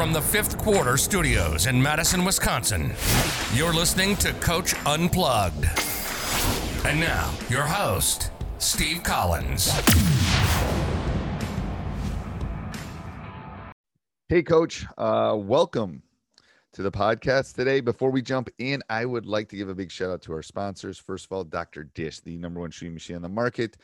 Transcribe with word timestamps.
From 0.00 0.14
the 0.14 0.22
fifth 0.22 0.56
quarter 0.56 0.96
studios 0.96 1.66
in 1.66 1.82
Madison, 1.82 2.24
Wisconsin, 2.24 2.94
you're 3.52 3.74
listening 3.74 4.16
to 4.16 4.32
Coach 4.32 4.74
Unplugged. 4.86 5.66
And 6.86 6.98
now, 6.98 7.30
your 7.50 7.64
host, 7.64 8.30
Steve 8.56 9.02
Collins. 9.02 9.70
Hey, 14.30 14.42
Coach. 14.42 14.86
Uh, 14.96 15.36
welcome 15.38 16.02
to 16.72 16.80
the 16.80 16.90
podcast 16.90 17.54
today. 17.54 17.82
Before 17.82 18.10
we 18.10 18.22
jump 18.22 18.48
in, 18.56 18.82
I 18.88 19.04
would 19.04 19.26
like 19.26 19.50
to 19.50 19.56
give 19.56 19.68
a 19.68 19.74
big 19.74 19.90
shout 19.90 20.08
out 20.08 20.22
to 20.22 20.32
our 20.32 20.42
sponsors. 20.42 20.96
First 20.96 21.26
of 21.26 21.32
all, 21.32 21.44
Dr. 21.44 21.84
Dish, 21.84 22.20
the 22.20 22.38
number 22.38 22.60
one 22.60 22.70
shooting 22.70 22.94
machine 22.94 23.16
on 23.16 23.22
the 23.22 23.28
market, 23.28 23.76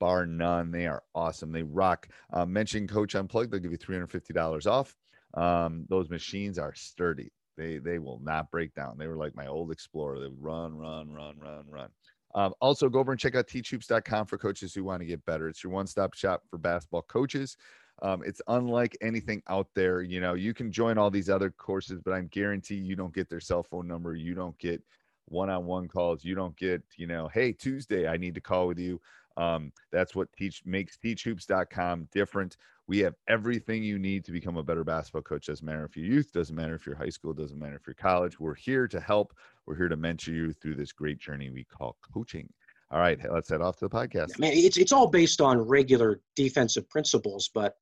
bar 0.00 0.24
none. 0.24 0.70
They 0.70 0.86
are 0.86 1.02
awesome. 1.14 1.52
They 1.52 1.62
rock. 1.62 2.08
Uh, 2.32 2.46
mention 2.46 2.88
Coach 2.88 3.14
Unplugged, 3.14 3.50
they'll 3.50 3.60
give 3.60 3.72
you 3.72 3.76
$350 3.76 4.66
off. 4.66 4.96
Um, 5.34 5.84
those 5.88 6.08
machines 6.10 6.58
are 6.58 6.74
sturdy. 6.74 7.30
They 7.56 7.78
they 7.78 7.98
will 7.98 8.20
not 8.22 8.50
break 8.50 8.74
down. 8.74 8.96
They 8.98 9.08
were 9.08 9.16
like 9.16 9.34
my 9.34 9.46
old 9.46 9.72
Explorer. 9.72 10.20
They 10.20 10.28
would 10.28 10.42
run, 10.42 10.76
run, 10.76 11.12
run, 11.12 11.38
run, 11.38 11.64
run. 11.68 11.88
Um, 12.34 12.54
also, 12.60 12.88
go 12.88 13.00
over 13.00 13.12
and 13.12 13.20
check 13.20 13.34
out 13.34 13.48
teachhoops.com 13.48 14.26
for 14.26 14.38
coaches 14.38 14.74
who 14.74 14.84
want 14.84 15.00
to 15.00 15.06
get 15.06 15.24
better. 15.24 15.48
It's 15.48 15.64
your 15.64 15.72
one-stop 15.72 16.14
shop 16.14 16.42
for 16.50 16.58
basketball 16.58 17.02
coaches. 17.02 17.56
Um, 18.02 18.22
it's 18.24 18.42
unlike 18.48 18.96
anything 19.00 19.42
out 19.48 19.68
there. 19.74 20.02
You 20.02 20.20
know, 20.20 20.34
you 20.34 20.54
can 20.54 20.70
join 20.70 20.98
all 20.98 21.10
these 21.10 21.30
other 21.30 21.50
courses, 21.50 22.00
but 22.04 22.12
I'm 22.12 22.28
guarantee 22.28 22.76
you 22.76 22.96
don't 22.96 23.14
get 23.14 23.28
their 23.28 23.40
cell 23.40 23.62
phone 23.62 23.88
number. 23.88 24.14
You 24.14 24.34
don't 24.34 24.56
get 24.58 24.82
one-on-one 25.26 25.88
calls. 25.88 26.24
You 26.24 26.34
don't 26.34 26.56
get, 26.56 26.82
you 26.96 27.06
know, 27.06 27.28
hey, 27.28 27.52
Tuesday, 27.52 28.06
I 28.06 28.16
need 28.16 28.34
to 28.34 28.40
call 28.40 28.68
with 28.68 28.78
you. 28.78 29.00
Um, 29.38 29.72
that's 29.92 30.16
what 30.16 30.28
teach 30.36 30.62
makes 30.66 30.98
teachhoops.com 30.98 32.08
different. 32.12 32.56
We 32.88 32.98
have 33.00 33.14
everything 33.28 33.84
you 33.84 33.98
need 33.98 34.24
to 34.24 34.32
become 34.32 34.56
a 34.56 34.62
better 34.62 34.82
basketball 34.82 35.22
coach. 35.22 35.46
Doesn't 35.46 35.64
matter 35.64 35.84
if 35.84 35.96
you're 35.96 36.06
youth, 36.06 36.32
doesn't 36.32 36.56
matter 36.56 36.74
if 36.74 36.84
you're 36.84 36.96
high 36.96 37.08
school, 37.08 37.32
doesn't 37.32 37.58
matter 37.58 37.76
if 37.76 37.86
you're 37.86 37.94
college. 37.94 38.40
We're 38.40 38.54
here 38.54 38.88
to 38.88 39.00
help. 39.00 39.32
We're 39.66 39.76
here 39.76 39.88
to 39.88 39.96
mentor 39.96 40.32
you 40.32 40.52
through 40.52 40.74
this 40.74 40.92
great 40.92 41.18
journey 41.18 41.50
we 41.50 41.64
call 41.64 41.96
coaching. 42.12 42.52
All 42.90 42.98
right, 42.98 43.18
let's 43.30 43.48
head 43.48 43.60
off 43.60 43.76
to 43.76 43.88
the 43.88 43.94
podcast. 43.94 44.30
I 44.36 44.38
mean, 44.40 44.52
it's 44.54 44.78
it's 44.78 44.92
all 44.92 45.06
based 45.06 45.40
on 45.40 45.60
regular 45.60 46.20
defensive 46.34 46.88
principles, 46.88 47.50
but 47.54 47.74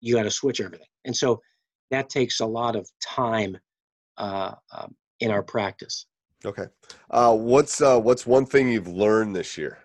you 0.00 0.14
got 0.14 0.24
to 0.24 0.30
switch 0.30 0.60
everything, 0.60 0.86
and 1.06 1.16
so 1.16 1.40
that 1.90 2.10
takes 2.10 2.40
a 2.40 2.46
lot 2.46 2.76
of 2.76 2.88
time 3.02 3.56
uh, 4.18 4.52
um, 4.72 4.94
in 5.20 5.30
our 5.30 5.42
practice. 5.42 6.06
Okay, 6.44 6.66
uh, 7.10 7.34
what's 7.34 7.80
uh, 7.80 7.98
what's 7.98 8.26
one 8.26 8.44
thing 8.44 8.68
you've 8.68 8.86
learned 8.86 9.34
this 9.34 9.56
year? 9.56 9.78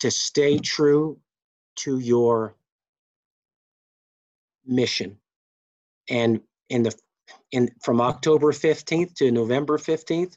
To 0.00 0.10
stay 0.10 0.58
true 0.58 1.18
to 1.76 1.98
your 1.98 2.54
mission. 4.66 5.18
And 6.10 6.40
in 6.68 6.82
the 6.82 6.94
in 7.52 7.70
from 7.82 8.00
october 8.00 8.52
15th 8.52 9.14
to 9.14 9.30
november 9.30 9.76
15th 9.76 10.34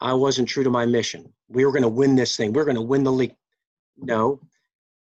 i 0.00 0.12
wasn't 0.12 0.48
true 0.48 0.64
to 0.64 0.70
my 0.70 0.84
mission. 0.84 1.32
We 1.48 1.64
were 1.64 1.72
going 1.72 1.82
to 1.82 1.88
win 1.88 2.16
this 2.16 2.36
thing. 2.36 2.52
We're 2.52 2.64
going 2.64 2.76
to 2.76 2.82
win 2.82 3.02
the 3.02 3.12
league. 3.12 3.34
No 3.96 4.40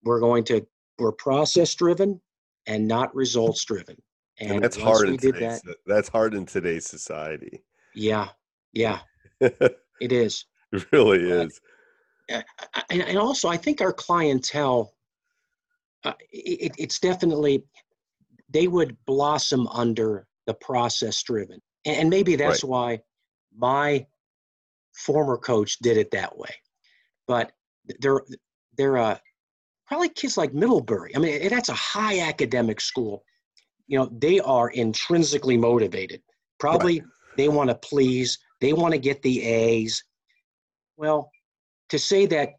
we're 0.05 0.21
going 0.21 0.45
to 0.45 0.67
we're 0.99 1.13
process 1.13 1.75
driven 1.75 2.21
and 2.67 2.87
not 2.87 3.15
results 3.15 3.65
driven 3.65 3.97
and, 4.41 4.53
and 4.53 4.65
that's 4.65 4.77
hard 4.77 5.09
in 5.09 5.17
today's, 5.17 5.63
that, 5.63 5.77
that's 5.87 6.09
hard 6.09 6.35
in 6.35 6.47
today's 6.47 6.87
society. 6.87 7.63
Yeah 7.95 8.29
yeah. 8.73 9.01
It 10.01 10.11
is. 10.11 10.45
It 10.73 10.85
really 10.91 11.21
is 11.21 11.61
and, 12.29 13.03
and 13.03 13.19
also 13.19 13.49
I 13.49 13.57
think 13.57 13.81
our 13.81 13.93
clientele, 13.93 14.95
uh, 16.05 16.13
it, 16.31 16.73
it's 16.79 16.99
definitely 16.99 17.65
they 18.51 18.69
would 18.69 18.97
blossom 19.07 19.67
under 19.69 20.27
the 20.47 20.55
process 20.55 21.23
driven, 21.23 21.61
and 21.85 22.11
maybe 22.11 22.37
that's 22.37 22.65
right. 22.65 22.71
why 22.71 23.01
my 23.57 24.07
former 24.95 25.37
coach 25.37 25.79
did 25.81 25.97
it 25.97 26.11
that 26.13 26.37
way. 26.37 26.55
But 27.27 27.53
they're 28.01 28.23
they're 28.77 28.99
uh, 28.99 29.19
probably 29.87 30.09
kids 30.09 30.37
like 30.37 30.55
Middlebury. 30.55 31.15
I 31.15 31.19
mean, 31.19 31.49
that's 31.49 31.69
a 31.69 31.75
high 31.75 32.21
academic 32.21 32.81
school. 32.81 33.25
You 33.87 33.99
know, 33.99 34.09
they 34.19 34.41
are 34.41 34.71
intrinsically 34.71 35.57
motivated. 35.57 36.23
Probably 36.59 37.01
right. 37.01 37.09
they 37.37 37.49
want 37.49 37.71
to 37.71 37.75
please. 37.77 38.39
They 38.61 38.73
want 38.73 38.93
to 38.93 38.99
get 38.99 39.23
the 39.23 39.43
A's. 39.43 40.03
Well, 40.97 41.31
to 41.89 41.99
say 41.99 42.27
that 42.27 42.51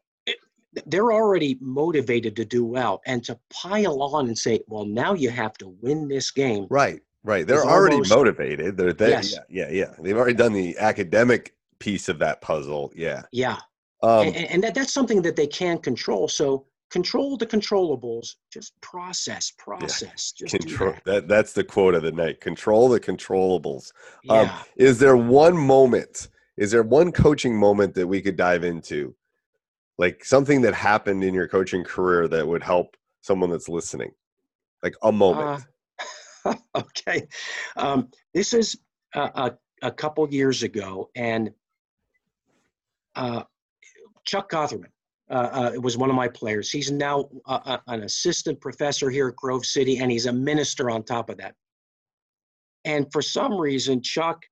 they're 0.86 1.13
already 1.13 1.58
motivated 1.62 2.36
to 2.36 2.46
do 2.46 2.66
well 2.66 3.02
and 3.06 3.24
to 3.24 3.40
pile 3.50 4.02
on 4.02 4.28
and 4.28 4.38
say 4.38 4.59
well 4.68 4.86
now 4.86 5.13
you 5.13 5.30
have 5.30 5.53
to 5.53 5.69
win 5.81 6.08
this 6.08 6.31
game 6.31 6.68
right 6.69 7.02
right 7.24 7.47
they're 7.47 7.66
already 7.66 7.96
almost, 7.96 8.12
motivated 8.12 8.78
they're 8.78 8.94
they, 8.94 9.09
yes. 9.09 9.34
yeah, 9.34 9.68
yeah 9.68 9.69
yeah 9.69 9.94
they've 10.00 10.18
already 10.18 10.34
done 10.34 10.53
the 10.53 10.78
academic 10.78 11.56
piece 11.80 12.09
of 12.09 12.19
that 12.19 12.41
puzzle 12.41 12.91
yeah 12.96 13.22
yeah 13.31 13.58
um, 14.03 14.28
and, 14.28 14.36
and 14.36 14.63
that, 14.63 14.75
that's 14.75 14.94
something 14.94 15.22
that 15.22 15.36
they 15.36 15.47
can 15.47 15.78
control 15.78 16.28
so 16.28 16.66
control 16.92 17.36
the 17.38 17.46
controllables 17.46 18.36
just 18.52 18.80
process 18.81 19.52
process 19.57 20.34
yeah. 20.38 20.47
just 20.47 20.68
control 20.68 20.92
that. 20.92 21.06
that. 21.06 21.28
that's 21.28 21.54
the 21.54 21.63
quote 21.63 21.95
of 21.95 22.04
the 22.04 22.12
night 22.12 22.39
control 22.42 22.89
the 22.89 23.00
controllables 23.00 23.92
um, 24.30 24.36
yeah. 24.36 24.42
Um, 24.42 24.50
is 24.78 25.00
there 25.00 25.18
one 25.18 25.57
moment 25.57 26.30
is 26.57 26.72
there 26.72 26.84
one 26.84 27.12
coaching 27.12 27.57
moment 27.57 27.94
that 27.96 28.07
we 28.07 28.22
could 28.22 28.36
dive 28.36 28.63
into? 28.63 29.16
Like 29.98 30.24
something 30.24 30.62
that 30.62 30.74
happened 30.74 31.24
in 31.24 31.34
your 31.34 31.48
coaching 31.48 31.84
career 31.84 32.28
that 32.28 32.48
would 32.48 32.63
help 32.63 32.96
someone 33.22 33.50
that's 33.50 33.69
listening? 33.69 34.12
Like 34.84 34.96
a 35.04 35.12
moment. 35.12 35.66
Uh, 36.46 36.54
okay. 36.75 37.28
Um, 37.75 38.10
this 38.34 38.54
is 38.54 38.78
a, 39.13 39.19
a, 39.19 39.57
a, 39.84 39.92
couple 39.92 40.28
years 40.30 40.63
ago 40.63 41.10
and 41.16 41.52
uh, 43.16 43.44
chuck 44.25 44.52
gotherman 44.52 44.92
uh, 45.30 45.72
uh 45.75 45.81
was 45.81 45.98
one 45.98 46.10
of 46.10 46.16
my 46.16 46.28
players. 46.28 46.69
He's 46.69 46.92
now 46.92 47.30
an 47.88 48.04
assistant 48.04 48.62
professor 48.62 49.10
here 49.10 49.30
at 49.30 49.36
grove 49.36 49.66
city 49.66 49.98
and 49.98 50.12
he's 50.12 50.25
a 50.25 50.34
minister 50.34 50.90
on 50.90 51.04
top 51.04 51.30
of 51.30 51.38
that. 51.38 51.56
And 52.84 53.12
for 53.12 53.22
some 53.22 53.54
reason 53.54 54.02
chuck 54.02 54.46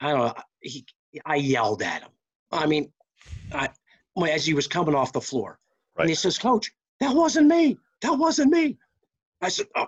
i 0.00 0.10
don't 0.10 0.18
know 0.18 0.34
he, 0.60 0.84
I 1.24 1.36
yelled 1.36 1.82
at 1.82 2.02
him. 2.02 2.10
I 2.52 2.66
mean, 2.66 2.92
I, 3.52 3.68
as 4.28 4.44
he 4.44 4.54
was 4.54 4.66
coming 4.66 4.94
off 4.94 5.12
the 5.12 5.20
floor. 5.20 5.58
Right. 5.96 6.04
And 6.04 6.08
he 6.08 6.14
says, 6.14 6.38
Coach, 6.38 6.70
that 7.00 7.14
wasn't 7.14 7.48
me. 7.48 7.78
That 8.02 8.14
wasn't 8.14 8.52
me. 8.52 8.76
I 9.40 9.48
said, 9.48 9.66
oh, 9.76 9.86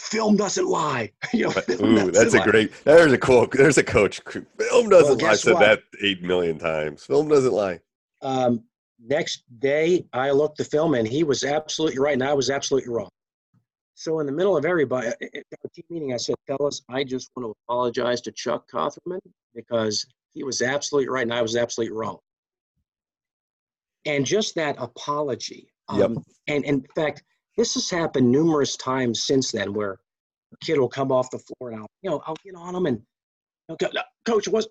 film 0.00 0.36
doesn't 0.36 0.66
lie. 0.66 1.12
you 1.32 1.44
know, 1.44 1.52
Ooh, 1.70 2.10
that's 2.10 2.34
a 2.34 2.38
lie. 2.38 2.44
great. 2.44 2.72
There's 2.84 3.12
a 3.12 3.18
quote. 3.18 3.52
There's 3.52 3.78
a 3.78 3.84
coach. 3.84 4.20
Film 4.20 4.88
doesn't 4.88 5.18
well, 5.18 5.26
lie. 5.26 5.32
I 5.32 5.34
said 5.34 5.54
what? 5.54 5.60
that 5.60 5.82
eight 6.02 6.22
million 6.22 6.58
times. 6.58 7.04
Film 7.04 7.28
doesn't 7.28 7.52
lie. 7.52 7.80
Um, 8.22 8.64
next 9.02 9.44
day, 9.60 10.06
I 10.12 10.30
looked 10.30 10.58
the 10.58 10.64
film, 10.64 10.94
and 10.94 11.06
he 11.06 11.24
was 11.24 11.44
absolutely 11.44 11.98
right, 11.98 12.14
and 12.14 12.24
I 12.24 12.34
was 12.34 12.50
absolutely 12.50 12.92
wrong. 12.92 13.10
So 13.94 14.20
in 14.20 14.26
the 14.26 14.32
middle 14.32 14.56
of 14.56 14.64
everybody, 14.64 15.08
at 15.08 15.16
our 15.22 15.70
team 15.74 15.84
meeting, 15.90 16.14
I 16.14 16.16
said, 16.16 16.34
"Fellas, 16.46 16.82
I 16.88 17.04
just 17.04 17.30
want 17.36 17.46
to 17.46 17.56
apologize 17.66 18.20
to 18.22 18.32
Chuck 18.32 18.64
Kotherman 18.72 19.20
because 19.54 20.06
he 20.32 20.44
was 20.44 20.62
absolutely 20.62 21.08
right, 21.08 21.22
and 21.22 21.34
I 21.34 21.42
was 21.42 21.56
absolutely 21.56 21.96
wrong." 21.96 22.18
And 24.06 24.24
just 24.24 24.54
that 24.54 24.76
apology. 24.78 25.70
Um, 25.88 25.98
yep. 25.98 26.10
And, 26.10 26.24
and 26.48 26.64
in 26.64 26.86
fact, 26.94 27.22
this 27.56 27.74
has 27.74 27.90
happened 27.90 28.30
numerous 28.30 28.76
times 28.76 29.24
since 29.24 29.52
then, 29.52 29.74
where 29.74 29.98
a 30.52 30.56
kid 30.64 30.78
will 30.78 30.88
come 30.88 31.12
off 31.12 31.30
the 31.30 31.38
floor 31.38 31.70
and 31.70 31.80
I'll, 31.80 31.90
you 32.00 32.10
know, 32.10 32.22
I'll 32.26 32.36
get 32.44 32.54
on 32.54 32.74
him 32.74 32.86
and, 32.86 33.02
go, 33.78 33.88
coach, 34.24 34.48
was, 34.48 34.68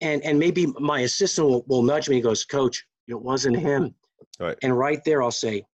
and 0.00 0.22
and 0.24 0.38
maybe 0.38 0.66
my 0.78 1.00
assistant 1.00 1.46
will, 1.48 1.64
will 1.66 1.82
nudge 1.82 2.08
me. 2.08 2.16
He 2.16 2.22
goes, 2.22 2.44
Coach, 2.44 2.86
it 3.08 3.20
wasn't 3.20 3.58
him. 3.58 3.94
Right. 4.40 4.56
And 4.62 4.78
right 4.78 5.00
there, 5.04 5.22
I'll 5.22 5.30
say, 5.30 5.64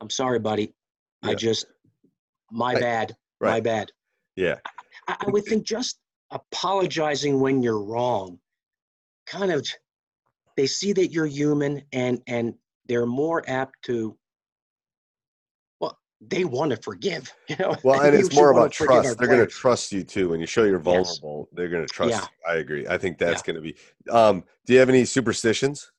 I'm 0.00 0.10
sorry, 0.10 0.38
buddy. 0.38 0.74
Yeah. 1.22 1.30
I 1.30 1.34
just, 1.34 1.66
my 2.50 2.72
right. 2.72 2.80
bad. 2.82 3.16
Right. 3.40 3.50
My 3.50 3.60
bad. 3.60 3.92
Yeah. 4.34 4.56
I, 5.06 5.16
I 5.20 5.30
would 5.30 5.44
think 5.44 5.66
just 5.66 5.98
apologizing 6.30 7.40
when 7.40 7.62
you're 7.62 7.82
wrong 7.82 8.38
kind 9.26 9.52
of 9.52 9.66
they 10.56 10.66
see 10.66 10.92
that 10.92 11.08
you're 11.08 11.26
human 11.26 11.82
and 11.92 12.22
and 12.26 12.54
they're 12.86 13.06
more 13.06 13.42
apt 13.48 13.74
to 13.82 14.16
well 15.80 15.98
they 16.20 16.44
want 16.44 16.70
to 16.70 16.76
forgive. 16.78 17.32
You 17.48 17.56
know. 17.60 17.76
Well, 17.84 18.00
and 18.00 18.14
it's 18.14 18.34
more 18.34 18.50
about 18.50 18.72
trust. 18.72 19.18
They're 19.18 19.28
going 19.28 19.38
to 19.40 19.46
trust 19.46 19.92
you 19.92 20.02
too 20.02 20.30
when 20.30 20.40
you 20.40 20.46
show 20.46 20.64
you're 20.64 20.80
vulnerable. 20.80 21.48
Yes. 21.48 21.56
They're 21.56 21.68
going 21.68 21.86
to 21.86 21.92
trust. 21.92 22.10
Yeah. 22.10 22.20
You. 22.20 22.54
I 22.54 22.56
agree. 22.58 22.86
I 22.88 22.98
think 22.98 23.18
that's 23.18 23.42
yeah. 23.46 23.52
going 23.52 23.56
to 23.56 23.60
be. 23.62 23.76
Um, 24.10 24.42
do 24.66 24.72
you 24.72 24.80
have 24.80 24.88
any 24.88 25.04
superstitions? 25.04 25.92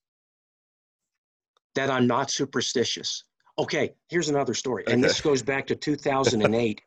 That 1.76 1.90
I'm 1.90 2.06
not 2.06 2.32
superstitious. 2.32 3.24
Okay, 3.60 3.94
here's 4.10 4.30
another 4.30 4.54
story, 4.54 4.84
and 4.88 5.04
this 5.04 5.22
goes 5.22 5.42
back 5.42 5.66
to 5.68 5.76
2008, 5.76 6.82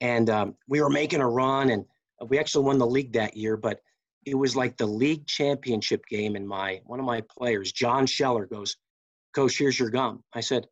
and 0.00 0.30
um, 0.30 0.56
we 0.66 0.80
were 0.80 0.90
making 0.90 1.20
a 1.20 1.28
run, 1.28 1.70
and 1.70 1.84
we 2.28 2.38
actually 2.38 2.64
won 2.64 2.78
the 2.78 2.86
league 2.86 3.12
that 3.12 3.36
year, 3.36 3.56
but 3.56 3.80
it 4.26 4.34
was 4.34 4.56
like 4.56 4.76
the 4.76 4.86
league 4.86 5.26
championship 5.26 6.04
game, 6.08 6.36
and 6.36 6.48
my 6.48 6.80
one 6.86 7.00
of 7.00 7.06
my 7.06 7.22
players, 7.22 7.72
John 7.72 8.06
Scheller, 8.06 8.46
goes, 8.46 8.76
"Coach, 9.34 9.58
here's 9.58 9.78
your 9.78 9.90
gum." 9.90 10.22
I 10.32 10.40
said, 10.40 10.66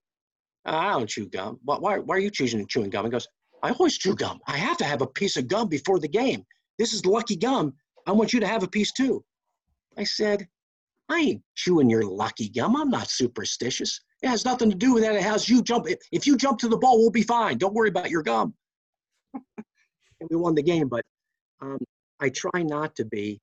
I 0.65 0.93
don't 0.93 1.09
chew 1.09 1.27
gum. 1.27 1.59
Why, 1.65 1.99
why, 1.99 2.17
are 2.17 2.21
you 2.21 2.31
choosing 2.31 2.67
chewing 2.67 2.91
gum? 2.91 3.05
He 3.05 3.11
goes, 3.11 3.27
I 3.63 3.71
always 3.71 3.99
chew 3.99 4.15
gum. 4.15 4.41
I 4.47 4.57
have 4.57 4.77
to 4.79 4.85
have 4.85 5.03
a 5.03 5.07
piece 5.07 5.37
of 5.37 5.49
gum 5.49 5.69
before 5.69 5.99
the 5.99 6.09
game. 6.09 6.45
This 6.79 6.93
is 6.93 7.07
lucky 7.07 7.37
gum. 7.37 7.75
I 8.07 8.13
want 8.13 8.33
you 8.33 8.41
to 8.41 8.47
have 8.47 8.63
a 8.63 8.69
piece 8.69 8.93
too. 8.93 9.25
I 9.97 10.05
said, 10.05 10.47
I 11.09 11.19
ain't 11.19 11.43
chewing 11.55 11.91
your 11.91 12.05
lucky 12.05 12.49
gum. 12.49 12.77
I'm 12.77 12.91
not 12.91 13.11
superstitious. 13.11 14.01
It 14.23 14.29
has 14.29 14.45
nothing 14.45 14.71
to 14.71 14.77
do 14.77 14.95
with 14.95 15.03
that. 15.03 15.15
It 15.15 15.23
has 15.23 15.49
you 15.49 15.63
jump. 15.63 15.87
If 16.13 16.27
you 16.27 16.37
jump 16.37 16.59
to 16.61 16.69
the 16.69 16.77
ball, 16.77 16.99
we'll 16.99 17.11
be 17.11 17.23
fine. 17.23 17.59
Don't 17.59 17.75
worry 17.75 17.89
about 17.89 18.11
your 18.11 18.23
gum. 18.23 18.55
and 19.35 20.29
we 20.31 20.37
won 20.37 20.55
the 20.55 20.63
game, 20.63 20.89
but 20.89 21.05
um, 21.63 21.79
I 22.21 22.29
try 22.29 22.63
not 22.63 22.95
to 22.97 23.05
be 23.05 23.41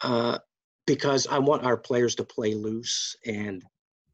uh, 0.00 0.38
because 0.86 1.26
I 1.26 1.38
want 1.38 1.64
our 1.64 1.76
players 1.76 2.14
to 2.16 2.24
play 2.24 2.54
loose 2.54 3.16
and 3.24 3.62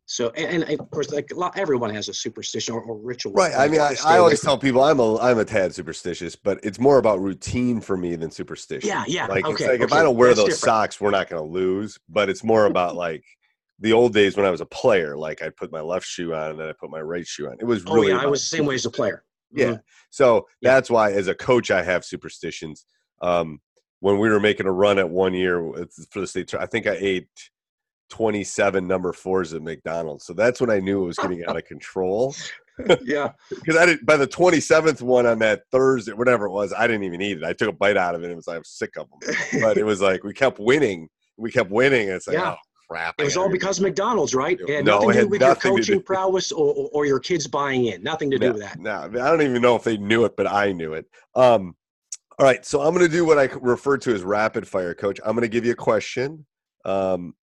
so, 0.07 0.29
and, 0.31 0.63
and, 0.65 0.79
of 0.79 0.91
course, 0.91 1.11
like 1.11 1.31
everyone 1.57 1.95
has 1.95 2.11
a 2.11 2.13
superstition 2.13 2.75
or, 2.75 2.83
or 2.83 2.99
ritual. 2.99 3.33
Right. 3.33 3.55
I 3.57 3.67
mean, 3.67 3.81
I, 3.81 3.95
I 4.05 4.19
always 4.19 4.43
tell 4.43 4.59
people 4.59 4.83
I'm 4.83 5.01
a 5.01 5.17
I'm 5.19 5.39
a 5.39 5.45
tad 5.45 5.75
superstitious, 5.75 6.37
but 6.37 6.61
it's 6.63 6.79
more 6.79 6.99
about 6.99 7.21
routine 7.21 7.81
for 7.81 7.97
me 7.97 8.17
than 8.17 8.31
superstition. 8.31 8.89
Yeah, 8.89 9.05
yeah. 9.07 9.27
Like, 9.27 9.47
okay, 9.47 9.69
like 9.69 9.75
okay. 9.77 9.85
if 9.85 9.93
I 9.93 10.03
don't 10.03 10.17
wear 10.17 10.31
That's 10.31 10.41
those 10.41 10.47
different. 10.49 10.65
socks, 10.65 11.01
we're 11.01 11.13
not 11.13 11.31
going 11.31 11.43
to 11.43 11.51
lose. 11.51 11.99
But 12.11 12.29
it's 12.29 12.45
more 12.45 12.67
about 12.67 12.95
like 12.95 13.25
the 13.79 13.95
old 13.95 14.13
days 14.13 14.37
when 14.37 14.45
I 14.45 14.51
was 14.51 14.61
a 14.61 14.67
player. 14.67 15.17
Like 15.17 15.41
I 15.41 15.49
put 15.49 15.73
my 15.73 15.81
left 15.81 16.05
shoe 16.05 16.35
on 16.35 16.51
and 16.51 16.61
then 16.61 16.69
I 16.69 16.73
put 16.73 16.91
my 16.91 17.01
right 17.01 17.27
shoe 17.27 17.47
on. 17.47 17.57
It 17.59 17.65
was 17.65 17.83
oh, 17.87 18.03
yeah, 18.03 18.19
I 18.19 18.27
was 18.27 18.41
the 18.43 18.57
same 18.57 18.67
way 18.67 18.75
as 18.75 18.85
a 18.85 18.91
player. 18.91 19.25
Yeah. 19.53 19.67
Mm-hmm. 19.67 19.77
So 20.11 20.47
yeah. 20.61 20.75
that's 20.75 20.91
why, 20.91 21.13
as 21.13 21.29
a 21.29 21.35
coach, 21.35 21.71
I 21.71 21.83
have 21.83 22.05
superstitions. 22.05 22.87
Um, 23.21 23.61
when 24.01 24.19
we 24.19 24.29
were 24.29 24.41
making 24.41 24.67
a 24.67 24.73
run 24.73 24.99
at 24.99 25.09
one 25.09 25.33
year 25.33 25.63
for 26.11 26.21
the 26.21 26.27
state, 26.27 26.53
I 26.55 26.67
think 26.67 26.87
I 26.87 26.97
ate 26.99 27.29
27 28.11 28.87
number 28.87 29.13
fours 29.13 29.55
at 29.55 29.63
McDonald's. 29.63 30.27
So 30.27 30.33
that's 30.33 30.61
when 30.61 30.71
I 30.71 30.81
knew 30.81 31.03
it 31.03 31.07
was 31.07 31.19
getting 31.19 31.45
out 31.47 31.57
of 31.57 31.65
control. 31.65 32.35
yeah. 33.05 33.33
Because 33.51 33.77
I 33.77 33.87
didn't 33.87 34.05
by 34.05 34.17
the 34.17 34.27
27th 34.27 35.03
one 35.03 35.27
on 35.27 35.39
that 35.39 35.63
Thursday, 35.71 36.13
whatever 36.13 36.47
it 36.47 36.51
was, 36.51 36.73
I 36.73 36.87
didn't 36.87 37.05
even 37.05 37.23
eat 37.23 37.39
it. 37.39 37.45
I 37.45 37.53
took 37.53 37.69
a 37.69 37.73
bite 37.73 37.97
out 37.97 38.15
of 38.15 38.23
it 38.23 38.25
and 38.25 38.33
it 38.33 38.37
was 38.37 38.49
I 38.49 38.59
was 38.59 38.71
sick 38.71 38.97
of 38.97 39.09
them. 39.09 39.35
But 39.61 39.77
it 39.77 39.85
was 39.85 40.01
like 40.01 40.25
we 40.25 40.33
kept 40.33 40.59
winning. 40.59 41.09
We 41.37 41.53
kept 41.53 41.71
winning. 41.71 42.09
It's 42.09 42.27
like, 42.27 42.39
yeah. 42.39 42.53
oh 42.53 42.72
crap. 42.89 43.15
It 43.19 43.25
was 43.25 43.37
all 43.37 43.49
because 43.49 43.79
of 43.79 43.85
McDonald's, 43.85 44.35
right? 44.35 44.59
It 44.61 44.69
had 44.69 44.85
no, 44.85 45.01
nothing 45.01 45.13
to 45.13 45.21
do 45.23 45.29
with 45.29 45.41
your 45.41 45.55
coaching 45.55 46.03
prowess 46.07 46.53
or, 46.53 46.75
or, 46.75 46.91
or, 46.93 47.07
your 47.07 47.19
kids 47.19 47.47
buying 47.47 47.87
in. 47.87 48.03
Nothing 48.03 48.31
to 48.31 48.39
do 48.39 48.47
no, 48.49 48.53
with 48.53 48.63
that. 48.63 48.79
No, 48.79 48.93
I 48.93 49.09
don't 49.09 49.43
even 49.43 49.63
know 49.63 49.77
if 49.77 49.85
they 49.85 49.97
knew 49.97 50.25
it, 50.25 50.37
but 50.37 50.47
I 50.47 50.73
knew 50.73 50.95
it. 50.95 51.07
Um, 51.35 51.75
all 52.39 52.47
right, 52.47 52.65
so 52.65 52.81
I'm 52.81 52.95
going 52.95 53.07
to 53.07 53.13
do 53.13 53.25
what 53.25 53.39
I 53.39 53.45
refer 53.61 53.99
to 53.99 54.15
as 54.15 54.23
rapid 54.23 54.67
fire, 54.67 54.95
coach. 54.95 55.21
I'm 55.25 55.33
going 55.33 55.43
to 55.43 55.49
give 55.49 55.65
you 55.65 55.73
a 55.73 55.77
question. 55.77 56.47
Um, 56.85 57.35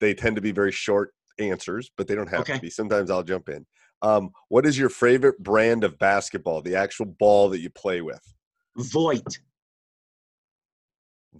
they 0.00 0.14
tend 0.14 0.36
to 0.36 0.42
be 0.42 0.52
very 0.52 0.72
short 0.72 1.12
answers, 1.38 1.90
but 1.96 2.06
they 2.06 2.14
don't 2.14 2.28
have 2.28 2.40
okay. 2.40 2.54
to 2.54 2.60
be. 2.60 2.70
Sometimes 2.70 3.10
I'll 3.10 3.22
jump 3.22 3.48
in. 3.48 3.66
Um, 4.02 4.30
what 4.48 4.66
is 4.66 4.78
your 4.78 4.88
favorite 4.88 5.38
brand 5.42 5.84
of 5.84 5.98
basketball? 5.98 6.62
The 6.62 6.76
actual 6.76 7.06
ball 7.06 7.48
that 7.50 7.60
you 7.60 7.70
play 7.70 8.00
with? 8.00 8.22
Voit. 8.76 9.38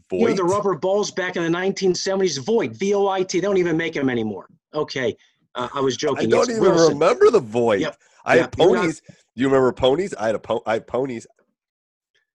Voit. 0.09 0.21
You 0.21 0.29
know, 0.29 0.35
the 0.35 0.45
rubber 0.45 0.75
balls 0.75 1.11
back 1.11 1.37
in 1.37 1.43
the 1.43 1.59
1970s. 1.59 2.45
Voit. 2.45 2.73
V 2.73 2.95
O 2.95 3.09
I 3.09 3.23
T. 3.23 3.41
They 3.41 3.47
don't 3.47 3.57
even 3.57 3.77
make 3.77 3.95
them 3.95 4.11
anymore. 4.11 4.49
Okay. 4.75 5.17
Uh, 5.55 5.69
I 5.75 5.81
was 5.81 5.97
joking. 5.97 6.27
I 6.27 6.31
don't 6.31 6.43
it's 6.43 6.51
even 6.51 6.63
Wilson. 6.63 6.95
remember 6.95 7.31
the 7.31 7.41
Voit. 7.41 7.81
Yep. 7.81 7.97
I 8.25 8.35
yep. 8.37 8.43
had 8.45 8.53
ponies. 8.53 9.03
Not, 9.09 9.17
Do 9.17 9.43
you 9.43 9.47
remember 9.49 9.73
ponies? 9.73 10.15
I 10.15 10.27
had 10.27 10.35
a 10.35 10.39
po- 10.39 10.63
I 10.67 10.75
had 10.75 10.87
ponies. 10.87 11.27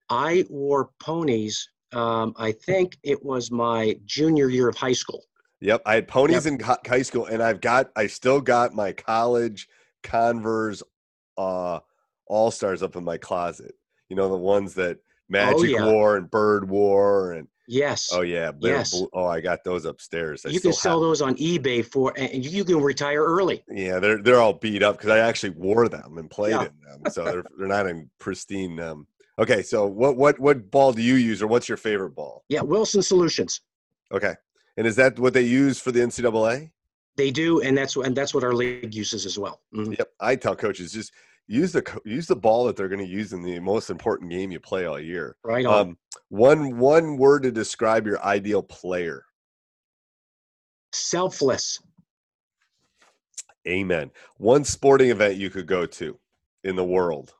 I 0.09 0.45
wore 0.49 0.89
ponies. 0.99 1.69
Um, 1.93 2.33
I 2.37 2.51
think 2.51 2.97
it 3.03 3.23
was 3.23 3.51
my 3.51 3.95
junior 4.05 4.49
year 4.49 4.67
of 4.67 4.75
high 4.75 4.93
school. 4.93 5.23
Yep, 5.61 5.81
I 5.85 5.95
had 5.95 6.07
ponies 6.07 6.45
yep. 6.45 6.59
in 6.59 6.59
high 6.85 7.01
school, 7.01 7.25
and 7.25 7.41
I've 7.41 7.61
got, 7.61 7.89
I 7.95 8.07
still 8.07 8.41
got 8.41 8.75
my 8.75 8.91
college 8.91 9.67
Converse 10.03 10.83
uh, 11.37 11.79
All 12.27 12.51
Stars 12.51 12.83
up 12.83 12.95
in 12.95 13.03
my 13.03 13.17
closet. 13.17 13.73
You 14.09 14.15
know 14.15 14.29
the 14.29 14.35
ones 14.35 14.75
that 14.75 14.97
oh, 14.97 15.01
Magic 15.29 15.57
oh, 15.57 15.63
yeah. 15.63 15.85
wore 15.85 16.17
and 16.17 16.29
Bird 16.29 16.69
wore, 16.69 17.31
and 17.31 17.47
yes, 17.67 18.09
oh 18.11 18.21
yeah, 18.21 18.51
yes. 18.59 19.01
Oh, 19.13 19.25
I 19.25 19.41
got 19.41 19.63
those 19.63 19.85
upstairs. 19.85 20.45
I 20.45 20.49
you 20.49 20.59
can 20.59 20.73
sell 20.73 20.99
those 20.99 21.21
on 21.21 21.35
eBay 21.35 21.85
for, 21.85 22.13
and 22.17 22.45
you 22.45 22.63
can 22.63 22.81
retire 22.81 23.23
early. 23.23 23.63
Yeah, 23.69 23.99
they're 23.99 24.21
they're 24.21 24.41
all 24.41 24.53
beat 24.53 24.83
up 24.83 24.97
because 24.97 25.09
I 25.09 25.19
actually 25.19 25.51
wore 25.51 25.87
them 25.89 26.17
and 26.17 26.29
played 26.29 26.51
yeah. 26.51 26.67
in 26.67 27.01
them, 27.03 27.11
so 27.11 27.23
they're 27.25 27.43
they're 27.57 27.67
not 27.67 27.87
in 27.87 28.09
pristine. 28.19 28.79
Um, 28.79 29.07
okay, 29.39 29.61
so 29.61 29.85
what 29.85 30.17
what 30.17 30.39
what 30.39 30.69
ball 30.71 30.93
do 30.93 31.01
you 31.01 31.15
use, 31.15 31.41
or 31.41 31.47
what's 31.47 31.69
your 31.69 31.77
favorite 31.77 32.15
ball? 32.15 32.43
Yeah, 32.49 32.61
Wilson 32.61 33.01
Solutions. 33.01 33.61
Okay, 34.11 34.35
and 34.77 34.85
is 34.85 34.95
that 34.97 35.19
what 35.19 35.33
they 35.33 35.43
use 35.43 35.79
for 35.79 35.91
the 35.91 35.99
NCAA? 35.99 36.71
They 37.17 37.31
do, 37.31 37.61
and 37.61 37.77
that's 37.77 37.95
and 37.95 38.15
that's 38.15 38.33
what 38.33 38.43
our 38.43 38.53
league 38.53 38.93
uses 38.93 39.25
as 39.25 39.39
well. 39.39 39.61
Mm-hmm. 39.73 39.93
Yep, 39.97 40.09
I 40.19 40.35
tell 40.35 40.55
coaches 40.55 40.91
just 40.91 41.11
use 41.47 41.71
the 41.71 42.01
use 42.05 42.27
the 42.27 42.35
ball 42.35 42.65
that 42.65 42.75
they're 42.75 42.89
going 42.89 43.05
to 43.05 43.11
use 43.11 43.33
in 43.33 43.41
the 43.41 43.59
most 43.59 43.89
important 43.89 44.31
game 44.31 44.51
you 44.51 44.59
play 44.59 44.85
all 44.85 44.99
year. 44.99 45.35
Right 45.43 45.65
on. 45.65 45.89
Um, 45.89 45.97
one 46.29 46.77
one 46.77 47.17
word 47.17 47.43
to 47.43 47.51
describe 47.51 48.05
your 48.05 48.21
ideal 48.23 48.63
player. 48.63 49.23
Selfless. 50.93 51.79
Amen. 53.67 54.11
One 54.37 54.63
sporting 54.63 55.09
event 55.09 55.37
you 55.37 55.49
could 55.49 55.65
go 55.65 55.85
to 55.85 56.19
in 56.63 56.75
the 56.75 56.85
world. 56.85 57.33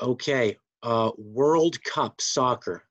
Okay, 0.00 0.56
uh, 0.82 1.10
World 1.16 1.82
Cup 1.84 2.20
soccer. 2.20 2.82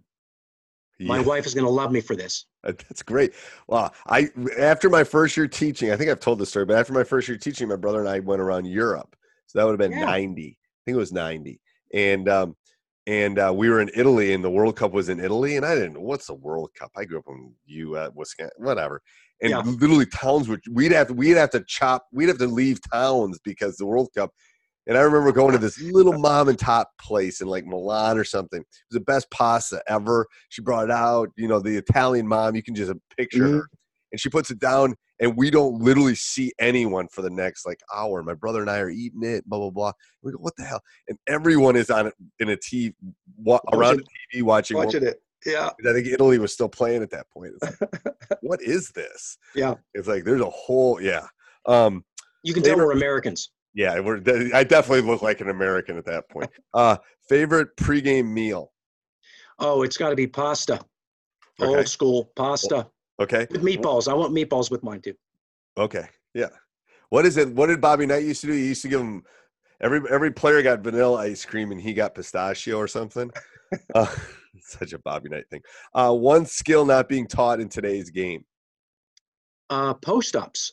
My 1.00 1.20
wife 1.20 1.46
is 1.46 1.54
going 1.54 1.65
to 1.65 1.72
love 1.72 1.92
me 1.92 2.00
for 2.00 2.15
this. 2.15 2.46
That's 2.63 3.04
great. 3.04 3.34
Well, 3.68 3.94
I 4.08 4.30
after 4.58 4.89
my 4.89 5.04
first 5.04 5.36
year 5.36 5.48
teaching, 5.48 5.92
I 5.92 5.98
think 5.98 6.10
I've 6.10 6.20
told 6.20 6.39
this 6.39 6.50
story, 6.50 6.65
but 6.65 6.77
after 6.77 6.94
my 6.94 7.04
first 7.04 7.27
year 7.27 7.38
teaching, 7.38 7.68
my 7.68 7.75
brother 7.75 8.00
and 8.00 8.10
I 8.10 8.20
went 8.20 8.42
around 8.42 8.65
Europe. 8.65 9.15
So 9.47 9.59
that 9.59 9.65
would 9.65 9.79
have 9.79 9.89
been 9.89 9.99
yeah. 9.99 10.05
90. 10.05 10.43
I 10.43 10.81
think 10.85 10.95
it 10.95 10.99
was 10.99 11.13
90. 11.13 11.59
And 11.93 12.29
um 12.29 12.55
and 13.07 13.37
uh, 13.37 13.53
we 13.55 13.69
were 13.69 13.81
in 13.81 13.91
Italy 13.93 14.33
and 14.33 14.43
the 14.43 14.49
World 14.49 14.75
Cup 14.77 14.91
was 14.91 15.09
in 15.09 15.19
Italy 15.19 15.57
and 15.57 15.65
I 15.65 15.75
didn't 15.75 16.01
what's 16.01 16.27
the 16.27 16.33
World 16.33 16.71
Cup. 16.77 16.91
I 16.95 17.05
grew 17.05 17.19
up 17.19 17.25
in 17.27 17.53
U 17.65 17.95
uh, 17.95 18.09
Wisconsin, 18.15 18.51
whatever. 18.57 19.01
And 19.41 19.51
yeah. 19.51 19.61
literally 19.61 20.05
towns 20.07 20.47
would 20.47 20.61
we'd 20.71 20.91
have 20.91 21.07
to 21.07 21.13
we'd 21.13 21.37
have 21.37 21.51
to 21.51 21.63
chop 21.67 22.07
we'd 22.11 22.29
have 22.29 22.39
to 22.39 22.47
leave 22.47 22.79
towns 22.91 23.39
because 23.43 23.77
the 23.77 23.85
World 23.85 24.09
Cup 24.15 24.31
and 24.87 24.97
I 24.97 25.01
remember 25.01 25.31
going 25.31 25.53
to 25.53 25.57
this 25.57 25.81
little 25.81 26.13
mom 26.19 26.49
and 26.49 26.59
top 26.59 26.91
place 26.99 27.41
in 27.41 27.47
like 27.47 27.65
Milan 27.65 28.17
or 28.17 28.23
something. 28.23 28.59
It 28.59 28.67
was 28.91 28.99
the 28.99 28.99
best 29.01 29.29
pasta 29.31 29.81
ever. 29.87 30.27
She 30.49 30.61
brought 30.61 30.85
it 30.85 30.91
out, 30.91 31.31
you 31.35 31.47
know, 31.47 31.59
the 31.59 31.75
Italian 31.75 32.27
mom, 32.27 32.55
you 32.55 32.63
can 32.63 32.75
just 32.75 32.91
picture 33.17 33.43
mm-hmm. 33.43 33.57
her. 33.57 33.69
And 34.11 34.19
she 34.21 34.29
puts 34.29 34.51
it 34.51 34.59
down 34.59 34.95
and 35.19 35.36
we 35.36 35.50
don't 35.50 35.79
literally 35.79 36.15
see 36.15 36.51
anyone 36.60 37.07
for 37.07 37.22
the 37.22 37.29
next 37.29 37.65
like 37.65 37.79
hour. 37.93 38.22
My 38.24 38.34
brother 38.34 38.62
and 38.62 38.69
I 38.69 38.79
are 38.79 38.89
eating 38.89 39.24
it, 39.24 39.48
blah 39.48 39.60
blah 39.60 39.69
blah. 39.69 39.91
We 40.22 40.31
go, 40.31 40.38
what 40.38 40.55
the 40.57 40.63
hell? 40.63 40.81
And 41.07 41.17
everyone 41.27 41.75
is 41.75 41.89
on 41.89 42.12
in 42.39 42.50
a 42.50 42.57
TV 42.57 42.93
wa- 43.38 43.62
around 43.74 44.01
a 44.01 44.38
TV 44.38 44.43
watching, 44.43 44.77
watching 44.77 45.03
it. 45.03 45.22
Yeah, 45.45 45.69
I 45.88 45.93
think 45.93 46.07
Italy 46.07 46.39
was 46.39 46.51
still 46.53 46.69
playing 46.69 47.03
at 47.03 47.12
that 47.12 47.29
point. 47.29 47.53
Like, 47.62 47.75
what 48.41 48.62
is 48.63 48.89
this? 48.91 49.38
Yeah, 49.53 49.75
it's 49.93 50.07
like 50.07 50.24
there's 50.24 50.41
a 50.41 50.50
whole 50.50 51.00
yeah. 51.00 51.27
Um, 51.67 52.03
you 52.43 52.53
can 52.53 52.63
tell 52.63 52.77
we're 52.77 52.91
Americans. 52.91 53.51
Yeah, 53.75 54.00
we're. 54.00 54.17
I 54.53 54.63
definitely 54.63 55.01
look 55.01 55.22
like 55.22 55.41
an 55.41 55.50
American 55.50 55.98
at 55.98 56.05
that 56.05 56.29
point. 56.29 56.50
Uh, 56.74 56.98
favorite 57.29 57.75
pregame 57.77 58.31
meal? 58.31 58.72
Oh, 59.60 59.84
it's 59.84 59.98
got 59.98 60.10
to 60.10 60.15
be 60.15 60.27
pasta. 60.27 60.79
Okay. 61.62 61.77
Old 61.77 61.88
school 61.88 62.31
pasta. 62.36 62.88
Okay. 63.19 63.48
With 63.50 63.62
meatballs. 63.62 64.07
I 64.07 64.13
want 64.13 64.34
meatballs 64.34 64.69
with 64.69 64.84
mine 64.84 65.01
too. 65.01 65.13
Okay. 65.77 66.07
Yeah. 66.34 66.50
What 67.10 67.25
is 67.25 67.38
it? 67.38 67.50
What 67.53 67.67
did 67.67 67.81
Bobby 67.81 68.05
Knight 68.05 68.24
used 68.24 68.41
to 68.41 68.48
do? 68.48 68.53
He 68.53 68.67
used 68.67 68.81
to 68.81 68.88
give 68.88 69.00
them 69.00 69.24
every 69.81 70.01
every 70.10 70.31
player 70.31 70.62
got 70.62 70.79
vanilla 70.79 71.22
ice 71.22 71.45
cream 71.45 71.72
and 71.72 71.79
he 71.79 71.93
got 71.93 72.15
pistachio 72.15 72.77
or 72.77 72.88
something. 72.88 73.31
uh, 73.95 74.13
such 74.62 74.93
a 74.93 75.00
Bobby 75.00 75.29
Knight 75.29 75.50
thing. 75.50 75.62
Uh, 75.93 76.13
one 76.13 76.45
skill 76.45 76.86
not 76.86 77.07
being 77.07 77.27
taught 77.27 77.60
in 77.60 77.69
today's 77.69 78.10
game. 78.10 78.43
Uh, 79.69 79.93
post 79.93 80.36
ups. 80.36 80.72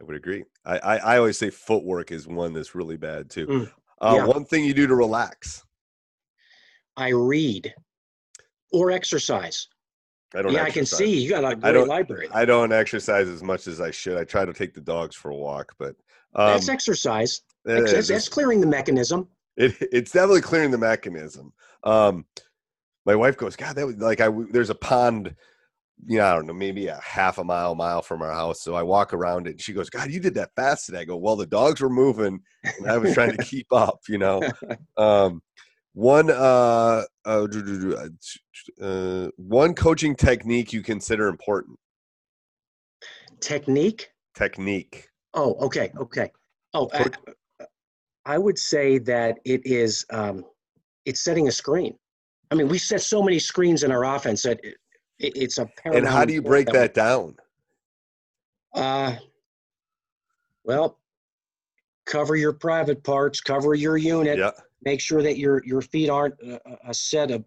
I 0.00 0.04
would 0.04 0.16
agree. 0.16 0.44
I, 0.64 0.78
I, 0.78 0.96
I 0.96 1.18
always 1.18 1.38
say 1.38 1.50
footwork 1.50 2.12
is 2.12 2.28
one 2.28 2.52
that's 2.52 2.74
really 2.74 2.96
bad 2.96 3.30
too. 3.30 3.46
Mm, 3.46 3.72
uh, 4.00 4.14
yeah. 4.16 4.26
One 4.26 4.44
thing 4.44 4.64
you 4.64 4.74
do 4.74 4.86
to 4.86 4.94
relax. 4.94 5.64
I 6.96 7.08
read 7.08 7.74
or 8.72 8.90
exercise. 8.90 9.68
I 10.34 10.42
don't. 10.42 10.52
Yeah, 10.52 10.62
exercise. 10.64 11.00
I 11.00 11.04
can 11.04 11.12
see 11.12 11.20
you 11.20 11.30
got 11.30 11.52
a 11.52 11.56
great 11.56 11.86
library. 11.86 12.28
I 12.32 12.44
don't 12.44 12.72
exercise 12.72 13.28
as 13.28 13.42
much 13.42 13.66
as 13.66 13.80
I 13.80 13.90
should. 13.90 14.18
I 14.18 14.24
try 14.24 14.44
to 14.44 14.52
take 14.52 14.74
the 14.74 14.80
dogs 14.80 15.16
for 15.16 15.30
a 15.30 15.36
walk, 15.36 15.74
but 15.78 15.96
um, 16.34 16.52
that's 16.52 16.68
exercise. 16.68 17.42
That's, 17.64 18.08
that's 18.08 18.28
clearing 18.28 18.60
the 18.60 18.66
mechanism. 18.66 19.28
It, 19.56 19.76
it's 19.80 20.12
definitely 20.12 20.42
clearing 20.42 20.70
the 20.70 20.78
mechanism. 20.78 21.52
Um, 21.84 22.26
my 23.04 23.16
wife 23.16 23.36
goes, 23.36 23.56
God, 23.56 23.76
that 23.76 23.86
was 23.86 23.96
like 23.96 24.20
I. 24.20 24.28
There's 24.50 24.70
a 24.70 24.74
pond, 24.74 25.34
you 26.06 26.18
know, 26.18 26.26
I 26.26 26.34
don't 26.34 26.46
know, 26.46 26.52
maybe 26.52 26.88
a 26.88 27.00
half 27.02 27.38
a 27.38 27.44
mile, 27.44 27.74
mile 27.74 28.02
from 28.02 28.22
our 28.22 28.32
house. 28.32 28.62
So 28.62 28.74
I 28.74 28.82
walk 28.82 29.14
around 29.14 29.46
it, 29.46 29.52
and 29.52 29.60
she 29.60 29.72
goes, 29.72 29.90
God, 29.90 30.10
you 30.10 30.20
did 30.20 30.34
that 30.34 30.50
fast 30.54 30.86
today. 30.86 31.00
I 31.00 31.04
go, 31.04 31.16
Well, 31.16 31.36
the 31.36 31.46
dogs 31.46 31.80
were 31.80 31.90
moving, 31.90 32.40
and 32.62 32.90
I 32.90 32.98
was 32.98 33.14
trying 33.14 33.36
to 33.36 33.44
keep 33.44 33.72
up, 33.72 34.00
you 34.08 34.18
know. 34.18 34.42
Um, 34.96 35.42
one 35.94 36.30
uh, 36.30 37.02
uh, 37.24 37.46
uh, 38.80 39.28
one 39.36 39.74
coaching 39.74 40.14
technique 40.14 40.72
you 40.72 40.82
consider 40.82 41.28
important. 41.28 41.78
Technique. 43.40 44.10
Technique. 44.34 45.08
Oh, 45.34 45.54
okay, 45.54 45.92
okay. 45.98 46.30
Oh, 46.74 46.88
I, 46.92 47.06
I 48.24 48.38
would 48.38 48.58
say 48.58 48.98
that 48.98 49.38
it 49.44 49.62
is. 49.64 50.04
Um, 50.10 50.44
it's 51.04 51.20
setting 51.20 51.48
a 51.48 51.52
screen. 51.52 51.96
I 52.50 52.54
mean, 52.54 52.68
we 52.68 52.78
set 52.78 53.00
so 53.00 53.22
many 53.22 53.38
screens 53.38 53.82
in 53.82 53.90
our 53.90 54.04
offense 54.04 54.42
that 54.42 54.60
it, 54.62 54.76
it, 55.18 55.32
it's 55.36 55.58
a 55.58 55.68
And 55.84 56.06
how 56.06 56.24
do 56.24 56.32
you 56.32 56.42
break 56.42 56.66
that, 56.66 56.72
that 56.74 56.94
down? 56.94 57.36
Uh, 58.74 59.16
well, 60.64 60.98
cover 62.06 62.36
your 62.36 62.52
private 62.52 63.02
parts, 63.02 63.40
cover 63.40 63.74
your 63.74 63.96
unit. 63.96 64.38
Yeah 64.38 64.50
make 64.82 65.00
sure 65.00 65.22
that 65.22 65.38
your 65.38 65.62
your 65.64 65.80
feet 65.80 66.10
aren't 66.10 66.34
a, 66.40 66.60
a 66.88 66.94
set 66.94 67.30
of, 67.30 67.44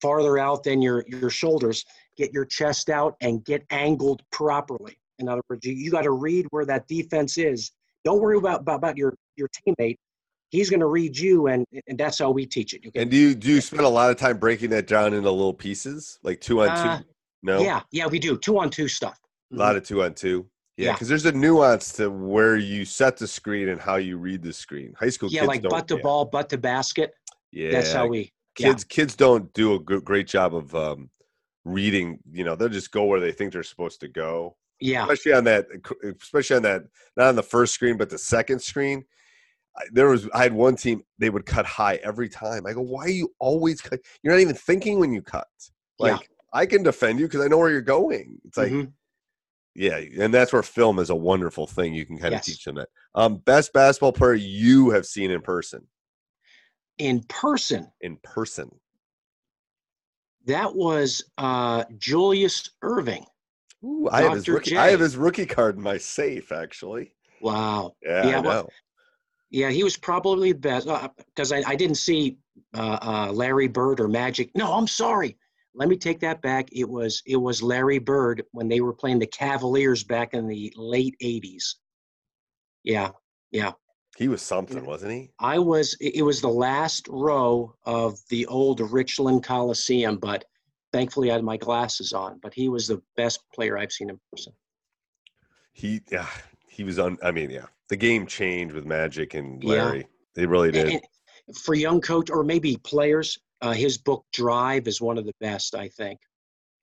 farther 0.00 0.38
out 0.38 0.62
than 0.64 0.80
your 0.80 1.04
your 1.06 1.30
shoulders. 1.30 1.84
Get 2.16 2.32
your 2.32 2.44
chest 2.44 2.88
out 2.88 3.16
and 3.20 3.44
get 3.44 3.64
angled 3.70 4.22
properly. 4.32 4.98
In 5.18 5.28
other 5.28 5.42
words 5.48 5.64
you, 5.66 5.74
you 5.74 5.90
got 5.90 6.02
to 6.02 6.12
read 6.12 6.46
where 6.50 6.64
that 6.64 6.88
defense 6.88 7.36
is. 7.36 7.72
Don't 8.04 8.20
worry 8.20 8.38
about 8.38 8.60
about, 8.60 8.76
about 8.76 8.96
your 8.96 9.14
your 9.36 9.48
teammate. 9.48 9.96
He's 10.48 10.68
going 10.68 10.80
to 10.80 10.86
read 10.86 11.16
you 11.16 11.48
and 11.48 11.66
and 11.86 11.98
that's 11.98 12.18
how 12.18 12.30
we 12.30 12.46
teach 12.46 12.72
it 12.74 12.82
okay? 12.86 13.02
and 13.02 13.10
do 13.10 13.16
you 13.16 13.34
do 13.34 13.48
you 13.48 13.60
spend 13.60 13.82
a 13.82 13.88
lot 13.88 14.10
of 14.10 14.16
time 14.16 14.38
breaking 14.38 14.70
that 14.70 14.86
down 14.86 15.12
into 15.12 15.30
little 15.30 15.54
pieces? 15.54 16.18
Like 16.22 16.40
two 16.40 16.62
on 16.62 16.68
uh, 16.70 16.98
two 16.98 17.04
no? 17.42 17.60
yeah 17.60 17.82
yeah 17.92 18.06
we 18.06 18.18
do. 18.18 18.38
Two 18.38 18.58
on 18.58 18.70
two 18.70 18.88
stuff. 18.88 19.18
A 19.52 19.56
lot 19.56 19.76
of 19.76 19.82
two 19.82 20.02
on 20.02 20.14
two 20.14 20.46
yeah, 20.76 20.92
because 20.92 21.08
yeah. 21.08 21.12
there's 21.12 21.26
a 21.26 21.32
nuance 21.32 21.92
to 21.92 22.10
where 22.10 22.56
you 22.56 22.84
set 22.84 23.16
the 23.16 23.26
screen 23.26 23.68
and 23.68 23.80
how 23.80 23.96
you 23.96 24.16
read 24.16 24.42
the 24.42 24.52
screen. 24.52 24.94
High 24.98 25.10
school 25.10 25.28
yeah, 25.30 25.44
like 25.44 25.62
butt 25.62 25.88
to 25.88 25.96
yeah. 25.96 26.02
ball, 26.02 26.24
butt 26.24 26.48
to 26.50 26.58
basket. 26.58 27.12
Yeah, 27.52 27.70
that's 27.70 27.92
how 27.92 28.06
we 28.06 28.32
kids 28.54 28.84
yeah. 28.88 28.94
kids 28.94 29.16
don't 29.16 29.52
do 29.52 29.74
a 29.74 29.80
good, 29.80 30.04
great 30.04 30.26
job 30.26 30.54
of 30.54 30.74
um, 30.74 31.10
reading. 31.64 32.18
You 32.32 32.44
know, 32.44 32.56
they'll 32.56 32.68
just 32.68 32.92
go 32.92 33.04
where 33.04 33.20
they 33.20 33.32
think 33.32 33.52
they're 33.52 33.62
supposed 33.62 34.00
to 34.00 34.08
go. 34.08 34.56
Yeah, 34.80 35.02
especially 35.02 35.32
on 35.34 35.44
that, 35.44 35.66
especially 36.22 36.56
on 36.56 36.62
that, 36.62 36.82
not 37.16 37.28
on 37.28 37.36
the 37.36 37.42
first 37.42 37.74
screen, 37.74 37.96
but 37.96 38.08
the 38.08 38.18
second 38.18 38.60
screen. 38.60 39.04
There 39.92 40.08
was 40.08 40.28
I 40.32 40.42
had 40.42 40.52
one 40.52 40.76
team 40.76 41.02
they 41.18 41.30
would 41.30 41.46
cut 41.46 41.66
high 41.66 41.96
every 42.02 42.28
time. 42.28 42.66
I 42.66 42.72
go, 42.72 42.80
why 42.80 43.04
are 43.04 43.08
you 43.08 43.32
always 43.38 43.80
cut? 43.80 44.00
You're 44.22 44.32
not 44.32 44.40
even 44.40 44.56
thinking 44.56 44.98
when 44.98 45.12
you 45.12 45.22
cut. 45.22 45.46
Like 45.98 46.30
I 46.54 46.64
can 46.64 46.82
defend 46.82 47.20
you 47.20 47.26
because 47.26 47.42
I 47.42 47.48
know 47.48 47.58
where 47.58 47.70
you're 47.70 47.82
going. 47.82 48.38
It's 48.46 48.56
like. 48.56 48.72
Mm-hmm 48.72 48.90
yeah, 49.74 50.00
and 50.18 50.34
that's 50.34 50.52
where 50.52 50.62
film 50.62 50.98
is 50.98 51.10
a 51.10 51.14
wonderful 51.14 51.66
thing. 51.66 51.94
You 51.94 52.04
can 52.04 52.18
kind 52.18 52.32
yes. 52.32 52.46
of 52.46 52.52
teach 52.52 52.64
them 52.64 52.76
that. 52.76 52.88
Um, 53.14 53.36
best 53.36 53.72
basketball 53.72 54.12
player 54.12 54.34
you 54.34 54.90
have 54.90 55.06
seen 55.06 55.30
in 55.30 55.40
person. 55.40 55.86
In 56.98 57.22
person. 57.24 57.90
In 58.00 58.16
person. 58.22 58.70
That 60.46 60.74
was 60.74 61.24
uh, 61.38 61.84
Julius 61.98 62.70
Erving. 62.82 63.24
Ooh, 63.84 64.08
I 64.10 64.22
have 64.22 64.32
his 64.32 64.48
rookie. 64.48 64.76
I 64.76 64.90
have 64.90 65.00
his 65.00 65.16
rookie 65.16 65.46
card 65.46 65.76
in 65.76 65.82
my 65.82 65.98
safe, 65.98 66.52
actually. 66.52 67.14
Wow. 67.40 67.94
Yeah, 68.02 68.26
yeah, 68.26 68.40
well, 68.40 68.68
yeah 69.50 69.70
he 69.70 69.82
was 69.82 69.96
probably 69.96 70.52
the 70.52 70.58
best 70.58 70.88
because 71.16 71.52
uh, 71.52 71.56
I, 71.56 71.62
I 71.68 71.76
didn't 71.76 71.96
see 71.96 72.36
uh, 72.74 72.98
uh, 73.00 73.32
Larry 73.32 73.68
Bird 73.68 74.00
or 74.00 74.08
Magic. 74.08 74.50
No, 74.54 74.74
I'm 74.74 74.86
sorry 74.86 75.38
let 75.74 75.88
me 75.88 75.96
take 75.96 76.20
that 76.20 76.42
back. 76.42 76.68
It 76.72 76.88
was 76.88 77.22
it 77.26 77.36
was 77.36 77.62
Larry 77.62 77.98
Bird 77.98 78.44
when 78.52 78.68
they 78.68 78.80
were 78.80 78.92
playing 78.92 79.18
the 79.18 79.26
Cavaliers 79.26 80.04
back 80.04 80.34
in 80.34 80.46
the 80.46 80.72
late 80.76 81.16
'80s. 81.22 81.74
Yeah, 82.82 83.10
yeah. 83.50 83.72
He 84.16 84.28
was 84.28 84.42
something, 84.42 84.84
wasn't 84.84 85.12
he? 85.12 85.30
I 85.38 85.58
was. 85.58 85.96
It 86.00 86.22
was 86.22 86.40
the 86.40 86.48
last 86.48 87.06
row 87.08 87.74
of 87.84 88.18
the 88.28 88.46
old 88.46 88.80
Richfield 88.80 89.44
Coliseum, 89.44 90.18
but 90.18 90.44
thankfully 90.92 91.30
I 91.30 91.34
had 91.34 91.44
my 91.44 91.56
glasses 91.56 92.12
on. 92.12 92.38
But 92.42 92.52
he 92.52 92.68
was 92.68 92.88
the 92.88 93.00
best 93.16 93.40
player 93.54 93.78
I've 93.78 93.92
seen 93.92 94.10
in 94.10 94.20
person. 94.32 94.52
He, 95.72 96.00
yeah, 96.10 96.26
he 96.68 96.82
was 96.82 96.98
on. 96.98 97.16
I 97.22 97.30
mean, 97.30 97.50
yeah, 97.50 97.66
the 97.88 97.96
game 97.96 98.26
changed 98.26 98.74
with 98.74 98.84
Magic 98.84 99.34
and 99.34 99.62
Larry. 99.62 99.98
Yeah. 99.98 100.04
They 100.34 100.46
really 100.46 100.72
did. 100.72 100.88
And, 100.88 101.00
for 101.56 101.74
young 101.74 102.00
coach 102.00 102.30
or 102.30 102.44
maybe 102.44 102.76
players, 102.76 103.38
uh, 103.62 103.72
his 103.72 103.98
book 103.98 104.24
Drive 104.32 104.88
is 104.88 105.00
one 105.00 105.18
of 105.18 105.24
the 105.26 105.34
best, 105.40 105.74
I 105.74 105.88
think. 105.88 106.18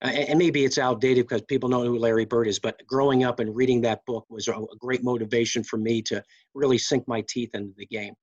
Uh, 0.04 0.10
and 0.10 0.38
maybe 0.38 0.64
it's 0.64 0.78
outdated 0.78 1.28
because 1.28 1.42
people 1.44 1.70
know 1.70 1.84
who 1.84 1.98
Larry 1.98 2.26
Bird 2.26 2.48
is, 2.48 2.60
but 2.60 2.82
growing 2.86 3.24
up 3.24 3.40
and 3.40 3.56
reading 3.56 3.82
that 3.82 4.06
book 4.06 4.26
was 4.30 4.48
a, 4.48 4.54
a 4.54 4.76
great 4.80 5.04
motivation 5.04 5.64
for 5.64 5.78
me 5.78 6.02
to 6.04 6.24
really 6.54 6.78
sink 6.78 7.08
my 7.08 7.22
teeth 7.28 7.50
into 7.56 7.74
the 7.78 7.86
game. 7.88 8.14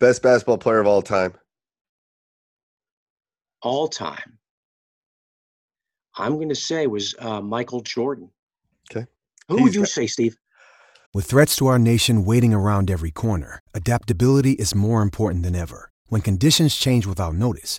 Best 0.00 0.22
basketball 0.22 0.58
player 0.58 0.80
of 0.80 0.86
all 0.88 1.02
time? 1.02 1.34
All 3.62 3.88
time. 3.88 4.38
I'm 6.16 6.34
going 6.34 6.48
to 6.48 6.54
say 6.54 6.86
was 6.86 7.14
uh, 7.18 7.40
Michael 7.40 7.80
Jordan. 7.80 8.30
Okay. 8.90 9.06
Who 9.48 9.56
He's 9.56 9.64
would 9.64 9.74
you 9.74 9.80
got- 9.82 9.88
say, 9.88 10.06
Steve? 10.06 10.36
With 11.12 11.26
threats 11.26 11.54
to 11.56 11.68
our 11.68 11.78
nation 11.78 12.24
waiting 12.24 12.52
around 12.52 12.90
every 12.90 13.12
corner, 13.12 13.60
adaptability 13.72 14.52
is 14.52 14.74
more 14.74 15.00
important 15.00 15.44
than 15.44 15.54
ever. 15.54 15.90
When 16.08 16.20
conditions 16.20 16.74
change 16.74 17.06
without 17.06 17.36
notice, 17.36 17.78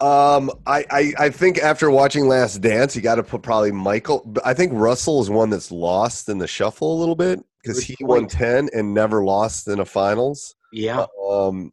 Um, 0.00 0.50
I, 0.66 0.84
I, 0.90 1.12
I 1.18 1.30
think 1.30 1.58
after 1.58 1.90
watching 1.90 2.26
Last 2.26 2.60
Dance, 2.62 2.96
you 2.96 3.02
got 3.02 3.16
to 3.16 3.22
put 3.22 3.42
probably 3.42 3.72
Michael. 3.72 4.34
I 4.44 4.54
think 4.54 4.72
Russell 4.74 5.20
is 5.20 5.28
one 5.28 5.50
that's 5.50 5.70
lost 5.70 6.28
in 6.28 6.38
the 6.38 6.46
shuffle 6.46 6.96
a 6.96 6.98
little 6.98 7.16
bit 7.16 7.40
because 7.62 7.82
he 7.84 7.96
won 8.00 8.26
ten 8.26 8.70
and 8.72 8.94
never 8.94 9.22
lost 9.22 9.68
in 9.68 9.80
a 9.80 9.84
finals. 9.84 10.54
Yeah. 10.72 11.06
Um, 11.28 11.72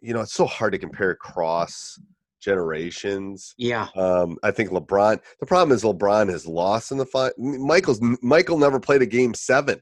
you 0.00 0.14
know, 0.14 0.20
it's 0.20 0.32
so 0.32 0.46
hard 0.46 0.72
to 0.72 0.78
compare 0.78 1.10
across 1.10 1.98
generations. 2.40 3.54
Yeah. 3.56 3.88
Um, 3.96 4.38
I 4.42 4.50
think 4.50 4.70
LeBron. 4.70 5.20
The 5.40 5.46
problem 5.46 5.74
is 5.74 5.82
LeBron 5.82 6.30
has 6.30 6.46
lost 6.46 6.92
in 6.92 6.98
the 6.98 7.06
fight. 7.06 7.32
Michael's 7.38 8.00
Michael 8.22 8.58
never 8.58 8.78
played 8.78 9.02
a 9.02 9.06
game 9.06 9.34
seven. 9.34 9.80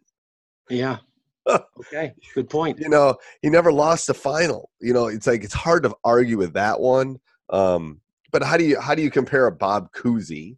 Yeah. 0.68 0.98
okay, 1.48 2.14
good 2.34 2.48
point. 2.48 2.78
You 2.78 2.88
know, 2.88 3.16
he 3.40 3.50
never 3.50 3.72
lost 3.72 4.08
a 4.08 4.14
final. 4.14 4.70
You 4.80 4.92
know, 4.92 5.08
it's 5.08 5.26
like 5.26 5.42
it's 5.42 5.54
hard 5.54 5.82
to 5.82 5.94
argue 6.04 6.38
with 6.38 6.54
that 6.54 6.80
one. 6.80 7.18
Um, 7.52 8.00
but 8.32 8.42
how 8.42 8.56
do 8.56 8.64
you 8.64 8.80
how 8.80 8.94
do 8.94 9.02
you 9.02 9.10
compare 9.10 9.46
a 9.46 9.52
Bob 9.52 9.92
Cousy 9.92 10.56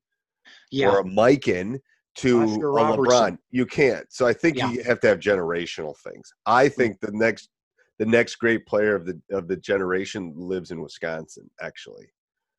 yeah. 0.70 0.88
or 0.88 1.00
a 1.00 1.04
Mikan 1.04 1.80
to 2.16 2.42
a 2.42 2.46
LeBron? 2.46 3.36
You 3.50 3.66
can't. 3.66 4.06
So 4.10 4.26
I 4.26 4.32
think 4.32 4.56
yeah. 4.56 4.70
you 4.70 4.82
have 4.84 5.00
to 5.00 5.08
have 5.08 5.18
generational 5.18 5.94
things. 5.98 6.32
I 6.46 6.68
mm. 6.68 6.72
think 6.72 7.00
the 7.00 7.12
next 7.12 7.50
the 7.98 8.06
next 8.06 8.36
great 8.36 8.66
player 8.66 8.94
of 8.94 9.06
the 9.06 9.20
of 9.32 9.48
the 9.48 9.56
generation 9.56 10.32
lives 10.36 10.70
in 10.70 10.80
Wisconsin. 10.80 11.50
Actually, 11.60 12.06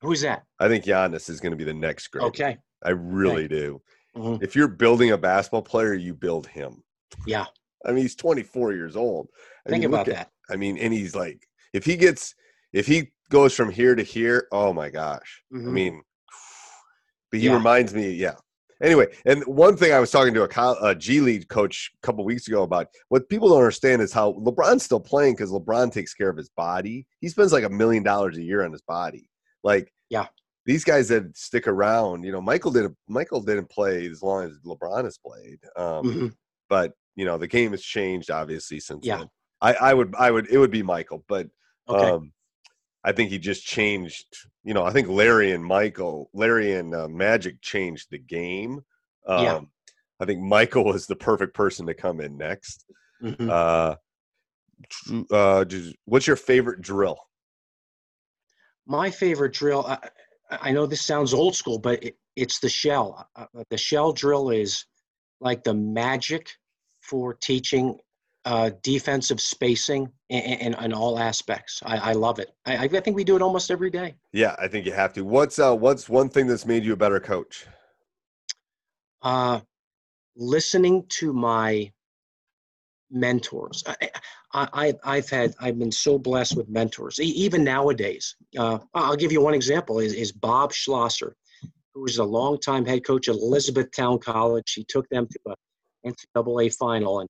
who's 0.02 0.22
that? 0.22 0.44
I 0.60 0.68
think 0.68 0.84
Giannis 0.84 1.30
is 1.30 1.40
going 1.40 1.52
to 1.52 1.58
be 1.58 1.64
the 1.64 1.74
next 1.74 2.10
great. 2.10 2.26
Okay, 2.26 2.58
I 2.84 2.90
really 2.92 3.46
okay. 3.46 3.48
do. 3.48 3.82
Mm-hmm. 4.18 4.44
If 4.44 4.56
you're 4.56 4.68
building 4.68 5.12
a 5.12 5.18
basketball 5.18 5.62
player, 5.62 5.94
you 5.94 6.14
build 6.14 6.48
him. 6.48 6.84
Yeah. 7.28 7.46
I 7.86 7.92
mean, 7.92 8.02
he's 8.02 8.16
24 8.16 8.74
years 8.74 8.96
old. 8.96 9.28
I 9.66 9.70
Think 9.70 9.82
mean, 9.82 9.94
about 9.94 10.08
at, 10.08 10.16
that. 10.16 10.32
I 10.50 10.56
mean, 10.56 10.78
and 10.78 10.94
he's 10.94 11.16
like, 11.16 11.48
if 11.74 11.86
he 11.86 11.96
gets, 11.96 12.34
if 12.74 12.88
he 12.88 13.12
goes 13.30 13.54
from 13.54 13.72
here 13.72 13.96
to 13.96 14.04
here, 14.04 14.48
oh 14.52 14.74
my 14.74 14.90
gosh. 14.90 15.44
Mm-hmm. 15.54 15.68
I 15.68 15.72
mean, 15.72 16.02
but 17.32 17.40
he 17.40 17.48
yeah. 17.48 17.54
reminds 17.54 17.94
me, 17.94 18.12
yeah. 18.12 18.36
Anyway, 18.82 19.08
and 19.26 19.42
one 19.46 19.78
thing 19.78 19.94
I 19.94 20.00
was 20.00 20.12
talking 20.12 20.34
to 20.34 20.44
a, 20.44 20.76
a 20.82 20.96
G 20.96 21.22
League 21.22 21.48
coach 21.48 21.92
a 21.96 22.06
couple 22.06 22.26
weeks 22.26 22.48
ago 22.48 22.64
about 22.64 22.88
what 23.08 23.30
people 23.30 23.48
don't 23.48 23.60
understand 23.60 24.02
is 24.02 24.12
how 24.12 24.34
LeBron's 24.34 24.84
still 24.84 25.00
playing 25.00 25.34
because 25.34 25.50
LeBron 25.50 25.94
takes 25.94 26.14
care 26.14 26.30
of 26.30 26.36
his 26.36 26.50
body. 26.50 27.08
He 27.22 27.30
spends 27.30 27.54
like 27.54 27.64
a 27.64 27.70
million 27.70 28.04
dollars 28.04 28.38
a 28.38 28.44
year 28.44 28.66
on 28.66 28.74
his 28.74 28.82
body. 28.82 29.30
Like, 29.64 29.94
yeah, 30.10 30.28
these 30.66 30.84
guys 30.84 31.08
that 31.08 31.38
stick 31.38 31.68
around, 31.68 32.24
you 32.24 32.32
know, 32.32 32.42
Michael 32.42 32.72
didn't 32.72 32.98
Michael 33.08 33.42
didn't 33.42 33.70
play 33.70 34.08
as 34.08 34.22
long 34.22 34.44
as 34.44 34.60
LeBron 34.66 35.06
has 35.06 35.18
played. 35.18 35.60
Um, 35.78 36.04
mm-hmm. 36.04 36.28
But 36.70 36.94
you 37.16 37.24
know, 37.24 37.38
the 37.38 37.48
game 37.48 37.72
has 37.72 37.82
changed 37.82 38.30
obviously 38.30 38.80
since 38.80 39.06
yeah. 39.06 39.20
then. 39.20 39.30
I, 39.62 39.74
I 39.74 39.94
would 39.94 40.14
I 40.18 40.32
would 40.32 40.48
it 40.50 40.58
would 40.58 40.72
be 40.72 40.84
Michael, 40.84 41.24
but 41.30 41.48
okay. 41.88 42.12
um, 42.12 42.34
I 43.06 43.12
think 43.12 43.30
he 43.30 43.38
just 43.38 43.64
changed. 43.64 44.26
You 44.64 44.74
know, 44.74 44.84
I 44.84 44.90
think 44.90 45.08
Larry 45.08 45.52
and 45.52 45.64
Michael, 45.64 46.30
Larry 46.34 46.74
and 46.74 46.94
uh, 46.96 47.08
Magic 47.08 47.62
changed 47.62 48.08
the 48.10 48.18
game. 48.18 48.82
Um, 49.28 49.44
yeah. 49.44 49.60
I 50.20 50.26
think 50.26 50.42
Michael 50.42 50.86
was 50.86 51.06
the 51.06 51.16
perfect 51.16 51.54
person 51.54 51.86
to 51.86 51.94
come 51.94 52.20
in 52.20 52.36
next. 52.36 52.84
Mm-hmm. 53.22 53.48
Uh, 53.50 53.96
uh, 55.32 55.66
what's 56.06 56.26
your 56.26 56.36
favorite 56.36 56.82
drill? 56.82 57.20
My 58.88 59.12
favorite 59.12 59.54
drill. 59.54 59.86
I, 59.86 60.00
I 60.50 60.72
know 60.72 60.88
this 60.88 61.06
sounds 61.06 61.34
old 61.34 61.56
school, 61.56 61.78
but 61.78 62.04
it, 62.04 62.18
it's 62.36 62.60
the 62.60 62.70
shell. 62.70 63.28
Uh, 63.36 63.46
uh, 63.56 63.64
the 63.70 63.78
shell 63.78 64.14
drill 64.14 64.50
is 64.50 64.86
like 65.40 65.64
the 65.64 65.76
magic 65.76 66.50
for 67.02 67.36
teaching 67.36 68.00
uh, 68.46 68.70
defensive 68.84 69.42
spacing 69.42 70.08
in, 70.30 70.40
in, 70.40 70.74
in, 70.76 70.94
all 70.94 71.18
aspects. 71.18 71.82
I, 71.84 71.98
I 71.98 72.14
love 72.14 72.38
it. 72.38 72.52
I, 72.66 72.86
I, 72.86 72.88
think 72.88 73.16
we 73.16 73.24
do 73.24 73.36
it 73.36 73.42
almost 73.42 73.72
every 73.72 73.90
day. 73.90 74.14
Yeah, 74.34 74.56
I 74.60 74.68
think 74.68 74.86
you 74.86 74.92
have 74.92 75.14
to. 75.14 75.26
What's 75.26 75.58
uh, 75.58 75.76
what's 75.76 76.08
one 76.08 76.30
thing 76.30 76.46
that's 76.46 76.66
made 76.66 76.86
you 76.86 76.94
a 76.94 76.98
better 76.98 77.20
coach? 77.20 77.66
Uh, 79.24 79.62
listening 80.36 81.06
to 81.10 81.34
my 81.34 81.92
mentors. 83.10 83.84
I, 84.54 84.94
I, 85.04 85.16
have 85.16 85.30
had, 85.30 85.54
I've 85.60 85.80
been 85.80 85.92
so 85.92 86.18
blessed 86.18 86.56
with 86.56 86.70
mentors, 86.70 87.20
even 87.20 87.64
nowadays. 87.64 88.36
Uh, 88.58 88.80
I'll 88.94 89.16
give 89.16 89.32
you 89.32 89.42
one 89.42 89.54
example 89.54 90.00
is, 90.00 90.14
is 90.14 90.32
Bob 90.32 90.72
Schlosser, 90.72 91.36
who 91.94 92.04
was 92.04 92.20
a 92.20 92.24
longtime 92.24 92.86
head 92.86 93.06
coach 93.06 93.28
at 93.28 93.36
Elizabethtown 93.36 94.20
College. 94.20 94.72
He 94.74 94.86
took 94.88 95.10
them 95.10 95.28
to 95.28 95.40
a 95.52 96.10
NCAA 96.38 96.74
final, 96.76 97.20
and 97.22 97.30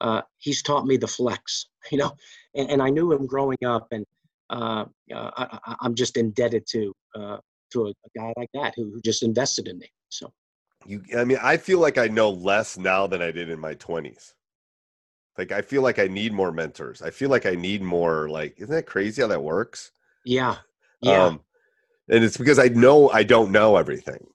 uh, 0.00 0.22
he's 0.38 0.62
taught 0.62 0.86
me 0.86 0.96
the 0.96 1.06
flex, 1.06 1.66
you 1.90 1.98
know, 1.98 2.12
and, 2.54 2.70
and 2.70 2.82
I 2.82 2.90
knew 2.90 3.12
him 3.12 3.26
growing 3.26 3.58
up, 3.64 3.88
and 3.90 4.04
uh, 4.50 4.84
I, 5.12 5.76
am 5.82 5.94
just 5.94 6.16
indebted 6.16 6.66
to 6.68 6.92
uh, 7.14 7.36
to 7.72 7.86
a, 7.86 7.90
a, 7.90 8.18
guy 8.18 8.32
like 8.36 8.48
that 8.54 8.72
who, 8.76 8.90
who 8.90 9.00
just 9.02 9.22
invested 9.22 9.68
in 9.68 9.78
me. 9.78 9.90
So, 10.08 10.32
you, 10.86 11.02
I 11.16 11.24
mean, 11.24 11.38
I 11.42 11.58
feel 11.58 11.80
like 11.80 11.98
I 11.98 12.08
know 12.08 12.30
less 12.30 12.78
now 12.78 13.06
than 13.06 13.20
I 13.20 13.30
did 13.30 13.50
in 13.50 13.60
my 13.60 13.74
20s. 13.74 14.32
Like 15.36 15.52
I 15.52 15.62
feel 15.62 15.82
like 15.82 16.00
I 16.00 16.08
need 16.08 16.32
more 16.32 16.50
mentors. 16.50 17.00
I 17.00 17.10
feel 17.10 17.30
like 17.30 17.46
I 17.46 17.54
need 17.54 17.80
more 17.80 18.28
like 18.28 18.54
isn't 18.56 18.74
that 18.74 18.86
crazy 18.86 19.22
how 19.22 19.28
that 19.28 19.42
works? 19.42 19.92
Yeah. 20.24 20.56
Yeah. 21.00 21.26
Um, 21.26 21.40
and 22.08 22.24
it's 22.24 22.36
because 22.36 22.58
I 22.58 22.68
know 22.68 23.08
I 23.10 23.22
don't 23.22 23.52
know 23.52 23.76
everything. 23.76 24.26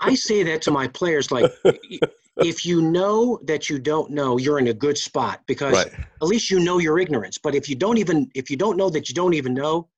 I 0.00 0.14
say 0.14 0.42
that 0.44 0.62
to 0.62 0.70
my 0.70 0.86
players 0.86 1.32
like 1.32 1.50
if 2.38 2.64
you 2.64 2.80
know 2.80 3.38
that 3.44 3.68
you 3.68 3.78
don't 3.78 4.10
know, 4.10 4.38
you're 4.38 4.58
in 4.58 4.68
a 4.68 4.74
good 4.74 4.96
spot 4.96 5.40
because 5.46 5.74
right. 5.74 5.92
at 5.92 6.26
least 6.28 6.50
you 6.50 6.60
know 6.60 6.78
your 6.78 6.98
ignorance. 6.98 7.38
But 7.38 7.54
if 7.54 7.68
you 7.68 7.76
don't 7.76 7.98
even 7.98 8.30
if 8.34 8.50
you 8.50 8.56
don't 8.56 8.76
know 8.76 8.90
that 8.90 9.08
you 9.08 9.14
don't 9.14 9.34
even 9.34 9.54
know, 9.54 9.88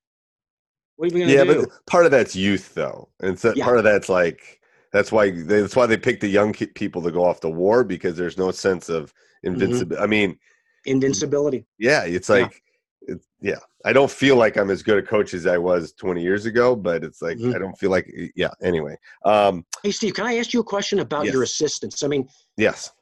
what 0.97 1.13
are 1.13 1.17
you 1.17 1.25
gonna 1.25 1.33
yeah, 1.33 1.45
do? 1.45 1.61
Yeah, 1.61 1.67
but 1.67 1.87
part 1.87 2.05
of 2.07 2.11
that's 2.11 2.35
youth 2.35 2.75
though. 2.75 3.09
And 3.21 3.39
so 3.39 3.53
yeah. 3.55 3.65
part 3.65 3.79
of 3.79 3.85
that's 3.85 4.09
like 4.09 4.61
that's 4.93 5.13
why 5.13 5.31
they, 5.31 5.61
that's 5.61 5.77
why 5.77 5.87
they 5.87 5.97
pick 5.97 6.21
the 6.21 6.29
young 6.29 6.53
people 6.53 7.03
to 7.03 7.11
go 7.11 7.25
off 7.25 7.41
to 7.41 7.49
war 7.49 7.85
because 7.85 8.17
there's 8.17 8.39
no 8.39 8.51
sense 8.51 8.89
of 8.89 9.13
invincibility. 9.43 9.95
Mm-hmm. 9.95 10.03
I 10.03 10.07
mean, 10.07 10.39
invincibility. 10.87 11.67
Yeah, 11.79 12.05
it's 12.05 12.29
like. 12.29 12.63
It, 13.07 13.21
yeah. 13.41 13.59
I 13.85 13.93
don't 13.93 14.11
feel 14.11 14.37
like 14.37 14.57
I'm 14.57 14.71
as 14.71 14.83
good 14.83 14.99
a 14.99 15.03
coach 15.03 15.35
as 15.35 15.47
I 15.47 15.59
was 15.59 15.93
20 15.93 16.23
years 16.23 16.47
ago, 16.47 16.75
but 16.75 17.05
it's 17.05 17.21
like 17.21 17.37
mm-hmm. 17.37 17.55
I 17.55 17.59
don't 17.59 17.79
feel 17.79 17.91
like, 17.91 18.13
yeah. 18.35 18.51
Anyway, 18.63 18.97
um, 19.25 19.65
hey 19.83 19.91
Steve, 19.91 20.15
can 20.15 20.27
I 20.27 20.37
ask 20.39 20.55
you 20.55 20.61
a 20.61 20.65
question 20.65 21.01
about 21.01 21.25
yes. 21.27 21.35
your 21.35 21.43
assistants? 21.43 22.03
I 22.03 22.09
mean, 22.09 22.29
yes, 22.57 22.93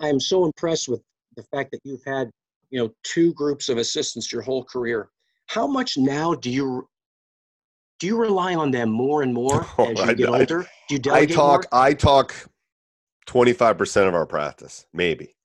I 0.00 0.08
am 0.08 0.20
so 0.20 0.44
impressed 0.44 0.88
with 0.88 1.00
the 1.36 1.44
fact 1.44 1.70
that 1.70 1.80
you've 1.84 2.04
had 2.04 2.30
you 2.70 2.78
know 2.78 2.92
two 3.04 3.32
groups 3.34 3.68
of 3.68 3.78
assistants 3.78 4.32
your 4.32 4.42
whole 4.42 4.64
career. 4.64 5.08
How 5.46 5.66
much 5.66 5.96
now 5.96 6.34
do 6.34 6.50
you 6.50 6.88
do 7.98 8.06
you 8.06 8.16
rely 8.16 8.54
on 8.54 8.70
them 8.70 8.90
more 8.90 9.22
and 9.22 9.32
more 9.32 9.66
oh, 9.78 9.90
as 9.90 9.98
you 9.98 10.04
I, 10.04 10.14
get 10.14 10.28
older? 10.28 10.66
Do 10.88 10.94
you 10.94 10.98
delegate 10.98 11.30
I 11.30 11.34
talk. 11.34 11.66
More? 11.72 11.82
I 11.82 11.94
talk. 11.94 12.34
Twenty 13.26 13.52
five 13.52 13.76
percent 13.76 14.08
of 14.08 14.14
our 14.14 14.26
practice, 14.26 14.86
maybe. 14.92 15.36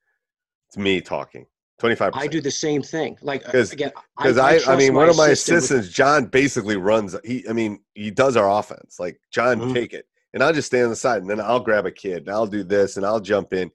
It's 0.70 0.78
me 0.78 1.02
talking. 1.02 1.46
Twenty 1.84 1.98
five. 1.98 2.14
I 2.16 2.28
do 2.28 2.40
the 2.40 2.50
same 2.50 2.82
thing. 2.82 3.18
Like 3.22 3.44
Cause, 3.44 3.74
again, 3.74 3.92
because 4.18 4.38
I, 4.38 4.54
I, 4.56 4.74
I, 4.74 4.78
mean, 4.78 4.94
one 4.94 5.10
of 5.10 5.18
my 5.18 5.28
assistants, 5.32 5.88
with, 5.88 5.94
John, 5.94 6.28
basically 6.28 6.78
runs. 6.78 7.14
He, 7.26 7.46
I 7.50 7.52
mean, 7.52 7.82
he 7.94 8.10
does 8.10 8.38
our 8.38 8.50
offense. 8.50 9.02
Like 9.02 9.20
John, 9.34 9.60
mm-hmm. 9.60 9.74
take 9.74 9.92
it, 9.92 10.06
and 10.34 10.42
I'll 10.42 10.54
just 10.54 10.68
stay 10.68 10.82
on 10.82 10.90
the 10.90 10.96
side, 10.96 11.24
and 11.24 11.30
then 11.30 11.42
I'll 11.42 11.60
grab 11.60 11.86
a 11.86 11.92
kid, 11.92 12.20
and 12.20 12.30
I'll 12.30 12.48
do 12.48 12.64
this, 12.64 12.96
and 12.96 13.06
I'll 13.06 13.20
jump 13.20 13.52
in, 13.52 13.70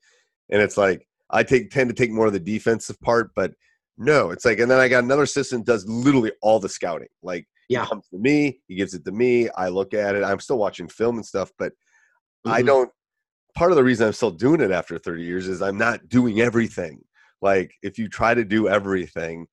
and 0.49 0.63
it's 0.63 0.79
like 0.79 1.07
I 1.29 1.43
take 1.43 1.71
tend 1.71 1.91
to 1.91 1.95
take 1.95 2.11
more 2.11 2.27
of 2.27 2.33
the 2.33 2.41
defensive 2.41 2.99
part, 3.03 3.33
but 3.37 3.53
no, 3.99 4.31
it's 4.31 4.47
like, 4.47 4.59
and 4.59 4.71
then 4.71 4.81
I 4.81 4.89
got 4.89 5.05
another 5.05 5.25
assistant 5.25 5.67
does 5.67 5.87
literally 5.87 6.33
all 6.41 6.59
the 6.61 6.69
scouting. 6.71 7.09
Like 7.23 7.47
yeah. 7.69 7.83
He 7.83 7.89
comes 7.91 8.09
to 8.09 8.19
me, 8.19 8.63
he 8.69 8.75
gives 8.75 8.95
it 8.95 9.05
to 9.05 9.13
me, 9.13 9.51
I 9.51 9.69
look 9.69 9.93
at 9.93 10.15
it. 10.15 10.25
I'm 10.25 10.41
still 10.41 10.57
watching 10.57 10.89
film 10.89 11.17
and 11.17 11.27
stuff, 11.27 11.53
but 11.59 11.73
mm-hmm. 11.73 12.53
I 12.53 12.63
don't 12.63 12.91
part 13.55 13.73
of 13.73 13.77
the 13.77 13.85
reason 13.85 14.07
I'm 14.07 14.13
still 14.13 14.31
doing 14.31 14.61
it 14.61 14.71
after 14.71 14.99
30 14.99 15.23
years 15.23 15.49
is 15.49 15.61
I'm 15.61 15.77
not 15.77 16.09
doing 16.09 16.41
everything. 16.41 17.03
Like 17.41 17.73
if 17.83 17.99
you 17.99 18.09
try 18.09 18.35
to 18.35 18.45
do 18.45 18.69
everything, 18.69 19.47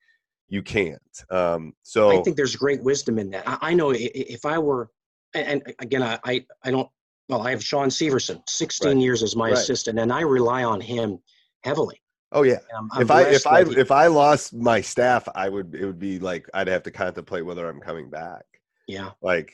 you 0.47 0.61
can't. 0.61 1.01
Um, 1.29 1.73
so 1.83 2.11
I 2.11 2.21
think 2.23 2.37
there's 2.37 2.55
great 2.55 2.83
wisdom 2.83 3.19
in 3.19 3.31
that. 3.31 3.47
I, 3.47 3.57
I 3.61 3.73
know 3.73 3.93
if 3.95 4.45
I 4.45 4.57
were, 4.57 4.89
and 5.33 5.61
again, 5.79 6.03
I, 6.03 6.19
I, 6.23 6.45
I 6.63 6.71
don't, 6.71 6.89
well, 7.29 7.45
I 7.45 7.51
have 7.51 7.63
Sean 7.63 7.89
Severson, 7.89 8.41
16 8.47 8.87
right. 8.87 8.97
years 8.97 9.23
as 9.23 9.35
my 9.35 9.45
right. 9.45 9.53
assistant, 9.53 9.99
and 9.99 10.13
I 10.13 10.21
rely 10.21 10.63
on 10.63 10.79
him 10.79 11.19
heavily. 11.63 12.01
Oh 12.31 12.43
yeah. 12.43 12.59
I'm, 12.77 12.89
I'm 12.91 13.01
if 13.01 13.11
I 13.11 13.21
if 13.23 13.47
I 13.47 13.61
if 13.61 13.91
I 13.91 14.07
lost 14.07 14.53
my 14.53 14.81
staff, 14.81 15.27
I 15.35 15.47
would 15.47 15.73
it 15.73 15.85
would 15.85 15.99
be 15.99 16.19
like 16.19 16.47
I'd 16.53 16.67
have 16.67 16.83
to 16.83 16.91
contemplate 16.91 17.45
whether 17.45 17.67
I'm 17.69 17.79
coming 17.79 18.09
back. 18.09 18.43
Yeah. 18.87 19.11
Like 19.21 19.53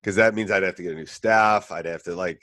because 0.00 0.16
that 0.16 0.34
means 0.34 0.50
I'd 0.50 0.62
have 0.62 0.76
to 0.76 0.82
get 0.82 0.92
a 0.92 0.94
new 0.94 1.06
staff. 1.06 1.72
I'd 1.72 1.86
have 1.86 2.02
to 2.04 2.14
like 2.14 2.40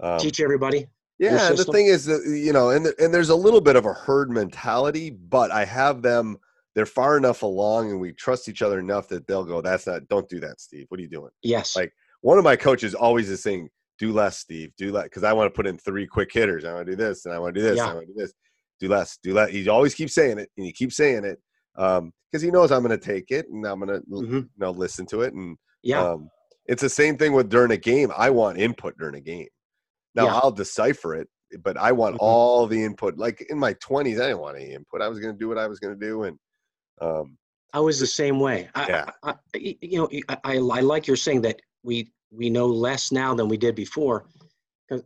um, 0.00 0.18
teach 0.18 0.40
everybody. 0.40 0.86
Yeah, 1.18 1.50
the 1.52 1.64
thing 1.64 1.86
is 1.86 2.04
that 2.06 2.22
you 2.26 2.52
know, 2.52 2.70
and 2.70 2.86
and 2.98 3.14
there's 3.14 3.28
a 3.28 3.36
little 3.36 3.60
bit 3.60 3.76
of 3.76 3.86
a 3.86 3.92
herd 3.92 4.30
mentality, 4.30 5.10
but 5.10 5.50
I 5.50 5.64
have 5.64 6.02
them. 6.02 6.38
They're 6.74 6.86
far 6.86 7.16
enough 7.16 7.42
along, 7.42 7.90
and 7.90 8.00
we 8.00 8.12
trust 8.12 8.48
each 8.48 8.62
other 8.62 8.78
enough 8.78 9.08
that 9.08 9.26
they'll 9.26 9.44
go. 9.44 9.60
That's 9.60 9.86
not. 9.86 10.08
Don't 10.08 10.28
do 10.28 10.40
that, 10.40 10.60
Steve. 10.60 10.86
What 10.88 10.98
are 10.98 11.02
you 11.02 11.08
doing? 11.08 11.30
Yes. 11.42 11.76
Like 11.76 11.92
one 12.22 12.38
of 12.38 12.44
my 12.44 12.56
coaches 12.56 12.94
always 12.94 13.28
is 13.28 13.42
saying, 13.42 13.68
"Do 13.98 14.12
less, 14.12 14.38
Steve. 14.38 14.72
Do 14.76 14.90
less," 14.90 15.04
because 15.04 15.22
I 15.22 15.32
want 15.32 15.52
to 15.52 15.56
put 15.56 15.66
in 15.66 15.78
three 15.78 16.06
quick 16.06 16.32
hitters. 16.32 16.64
I 16.64 16.72
want 16.72 16.86
to 16.86 16.92
do 16.92 16.96
this, 16.96 17.26
and 17.26 17.34
I 17.34 17.38
want 17.38 17.54
to 17.54 17.60
do 17.60 17.66
this. 17.66 17.76
Yeah. 17.76 17.90
I 17.90 17.94
want 17.94 18.06
to 18.08 18.12
do 18.14 18.18
this 18.18 18.32
do 18.82 18.88
less, 18.88 19.18
do 19.22 19.32
less. 19.32 19.50
He 19.50 19.68
always 19.68 19.94
keeps 19.94 20.14
saying 20.14 20.38
it, 20.38 20.50
and 20.56 20.66
he 20.66 20.72
keeps 20.72 20.96
saying 20.96 21.24
it 21.24 21.38
because 21.74 21.98
um, 21.98 22.12
he 22.40 22.50
knows 22.50 22.72
I'm 22.72 22.82
going 22.82 22.98
to 22.98 23.04
take 23.04 23.30
it 23.30 23.46
and 23.48 23.64
I'm 23.64 23.80
going 23.80 24.00
to 24.00 24.06
mm-hmm. 24.06 24.34
you 24.34 24.50
know 24.58 24.72
listen 24.72 25.06
to 25.06 25.22
it. 25.22 25.32
And 25.32 25.56
yeah, 25.82 26.02
um, 26.02 26.28
it's 26.66 26.82
the 26.82 26.88
same 26.88 27.16
thing 27.16 27.32
with 27.32 27.48
during 27.48 27.70
a 27.70 27.76
game. 27.76 28.12
I 28.16 28.30
want 28.30 28.58
input 28.58 28.98
during 28.98 29.14
a 29.14 29.20
game. 29.20 29.46
Now 30.14 30.26
yeah. 30.26 30.40
I'll 30.42 30.50
decipher 30.50 31.14
it, 31.14 31.28
but 31.62 31.76
I 31.76 31.92
want 31.92 32.14
mm-hmm. 32.14 32.24
all 32.24 32.66
the 32.66 32.82
input. 32.82 33.16
Like 33.16 33.46
in 33.48 33.58
my 33.58 33.74
20s, 33.74 34.20
I 34.20 34.26
didn't 34.26 34.40
want 34.40 34.56
any 34.56 34.72
input. 34.72 35.02
I 35.02 35.08
was 35.08 35.18
going 35.18 35.32
to 35.32 35.38
do 35.38 35.48
what 35.48 35.58
I 35.58 35.66
was 35.66 35.78
going 35.78 35.98
to 35.98 36.06
do, 36.06 36.24
and 36.24 36.38
um, 37.00 37.36
I 37.72 37.80
was 37.80 37.98
the 37.98 38.06
same 38.06 38.38
way. 38.38 38.68
I, 38.74 38.86
yeah, 38.88 39.10
I, 39.22 39.34
I, 39.54 39.76
you 39.80 39.98
know, 39.98 40.08
I, 40.28 40.36
I 40.44 40.80
like 40.80 41.06
you're 41.06 41.16
saying 41.16 41.42
that 41.42 41.60
we 41.82 42.10
we 42.30 42.50
know 42.50 42.66
less 42.66 43.12
now 43.12 43.34
than 43.34 43.48
we 43.48 43.56
did 43.56 43.74
before 43.74 44.26
because 44.88 45.04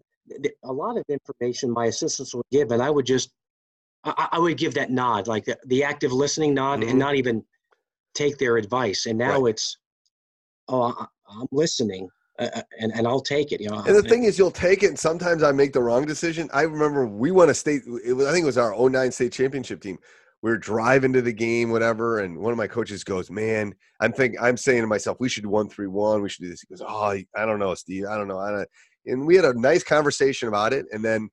a 0.64 0.72
lot 0.72 0.96
of 0.96 1.04
information 1.08 1.70
my 1.70 1.86
assistants 1.86 2.34
would 2.34 2.46
give, 2.50 2.70
and 2.72 2.82
I 2.82 2.90
would 2.90 3.06
just 3.06 3.30
I, 4.06 4.28
I 4.32 4.38
would 4.38 4.56
give 4.56 4.74
that 4.74 4.90
nod, 4.90 5.26
like 5.26 5.44
the, 5.44 5.58
the 5.66 5.84
active 5.84 6.12
listening 6.12 6.54
nod, 6.54 6.80
mm-hmm. 6.80 6.90
and 6.90 6.98
not 6.98 7.16
even 7.16 7.44
take 8.14 8.38
their 8.38 8.56
advice. 8.56 9.06
And 9.06 9.18
now 9.18 9.42
right. 9.42 9.50
it's, 9.50 9.78
oh, 10.68 10.94
I, 11.28 11.40
am 11.40 11.46
listening. 11.50 12.08
Uh, 12.38 12.62
and, 12.80 12.92
and 12.92 13.06
I'll 13.06 13.20
take 13.20 13.52
it, 13.52 13.60
you 13.60 13.70
know. 13.70 13.82
And 13.86 13.96
the 13.96 14.02
thing 14.02 14.24
is, 14.24 14.38
you'll 14.38 14.50
take 14.50 14.82
it, 14.82 14.88
and 14.88 14.98
sometimes 14.98 15.42
I 15.42 15.52
make 15.52 15.72
the 15.72 15.82
wrong 15.82 16.04
decision. 16.04 16.48
I 16.52 16.62
remember 16.62 17.06
we 17.06 17.30
won 17.30 17.48
a 17.48 17.54
state. 17.54 17.82
It 18.04 18.12
was, 18.12 18.26
I 18.26 18.32
think 18.32 18.42
it 18.42 18.46
was 18.46 18.58
our 18.58 18.74
09 18.78 19.10
state 19.12 19.32
championship 19.32 19.80
team. 19.80 19.98
We 20.42 20.50
were 20.50 20.58
driving 20.58 21.14
to 21.14 21.22
the 21.22 21.32
game, 21.32 21.70
whatever, 21.70 22.20
and 22.20 22.38
one 22.38 22.52
of 22.52 22.58
my 22.58 22.66
coaches 22.66 23.04
goes, 23.04 23.30
"Man, 23.30 23.74
I'm 24.00 24.12
thinking, 24.12 24.38
I'm 24.40 24.58
saying 24.58 24.82
to 24.82 24.86
myself, 24.86 25.16
we 25.18 25.30
should 25.30 25.44
do 25.44 25.48
one 25.48 25.68
three 25.68 25.86
one. 25.86 26.20
We 26.20 26.28
should 26.28 26.42
do 26.42 26.50
this." 26.50 26.60
He 26.60 26.66
goes, 26.66 26.82
"Oh, 26.86 27.04
I 27.06 27.46
don't 27.46 27.58
know, 27.58 27.74
Steve. 27.74 28.04
I 28.04 28.16
don't 28.16 28.28
know. 28.28 28.38
I 28.38 28.50
don't." 28.50 28.68
And 29.06 29.26
we 29.26 29.36
had 29.36 29.46
a 29.46 29.58
nice 29.58 29.82
conversation 29.82 30.48
about 30.48 30.74
it, 30.74 30.84
and 30.92 31.02
then 31.02 31.30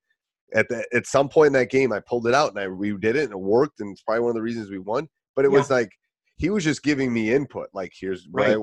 at 0.54 0.70
the, 0.70 0.86
at 0.94 1.06
some 1.06 1.30
point 1.30 1.48
in 1.48 1.54
that 1.54 1.70
game, 1.70 1.92
I 1.92 2.00
pulled 2.00 2.28
it 2.28 2.34
out 2.34 2.52
and 2.52 2.60
I 2.60 2.68
we 2.68 2.96
did 2.98 3.16
it 3.16 3.26
and 3.26 3.34
it 3.34 3.40
worked, 3.40 3.80
and 3.80 3.92
it's 3.92 4.02
probably 4.02 4.22
one 4.22 4.30
of 4.30 4.36
the 4.36 4.42
reasons 4.42 4.70
we 4.70 4.80
won. 4.80 5.08
But 5.36 5.46
it 5.46 5.52
yeah. 5.52 5.58
was 5.58 5.70
like 5.70 5.92
he 6.38 6.50
was 6.50 6.64
just 6.64 6.84
giving 6.84 7.14
me 7.14 7.34
input, 7.34 7.70
like 7.74 7.92
here's 7.98 8.28
right. 8.32 8.58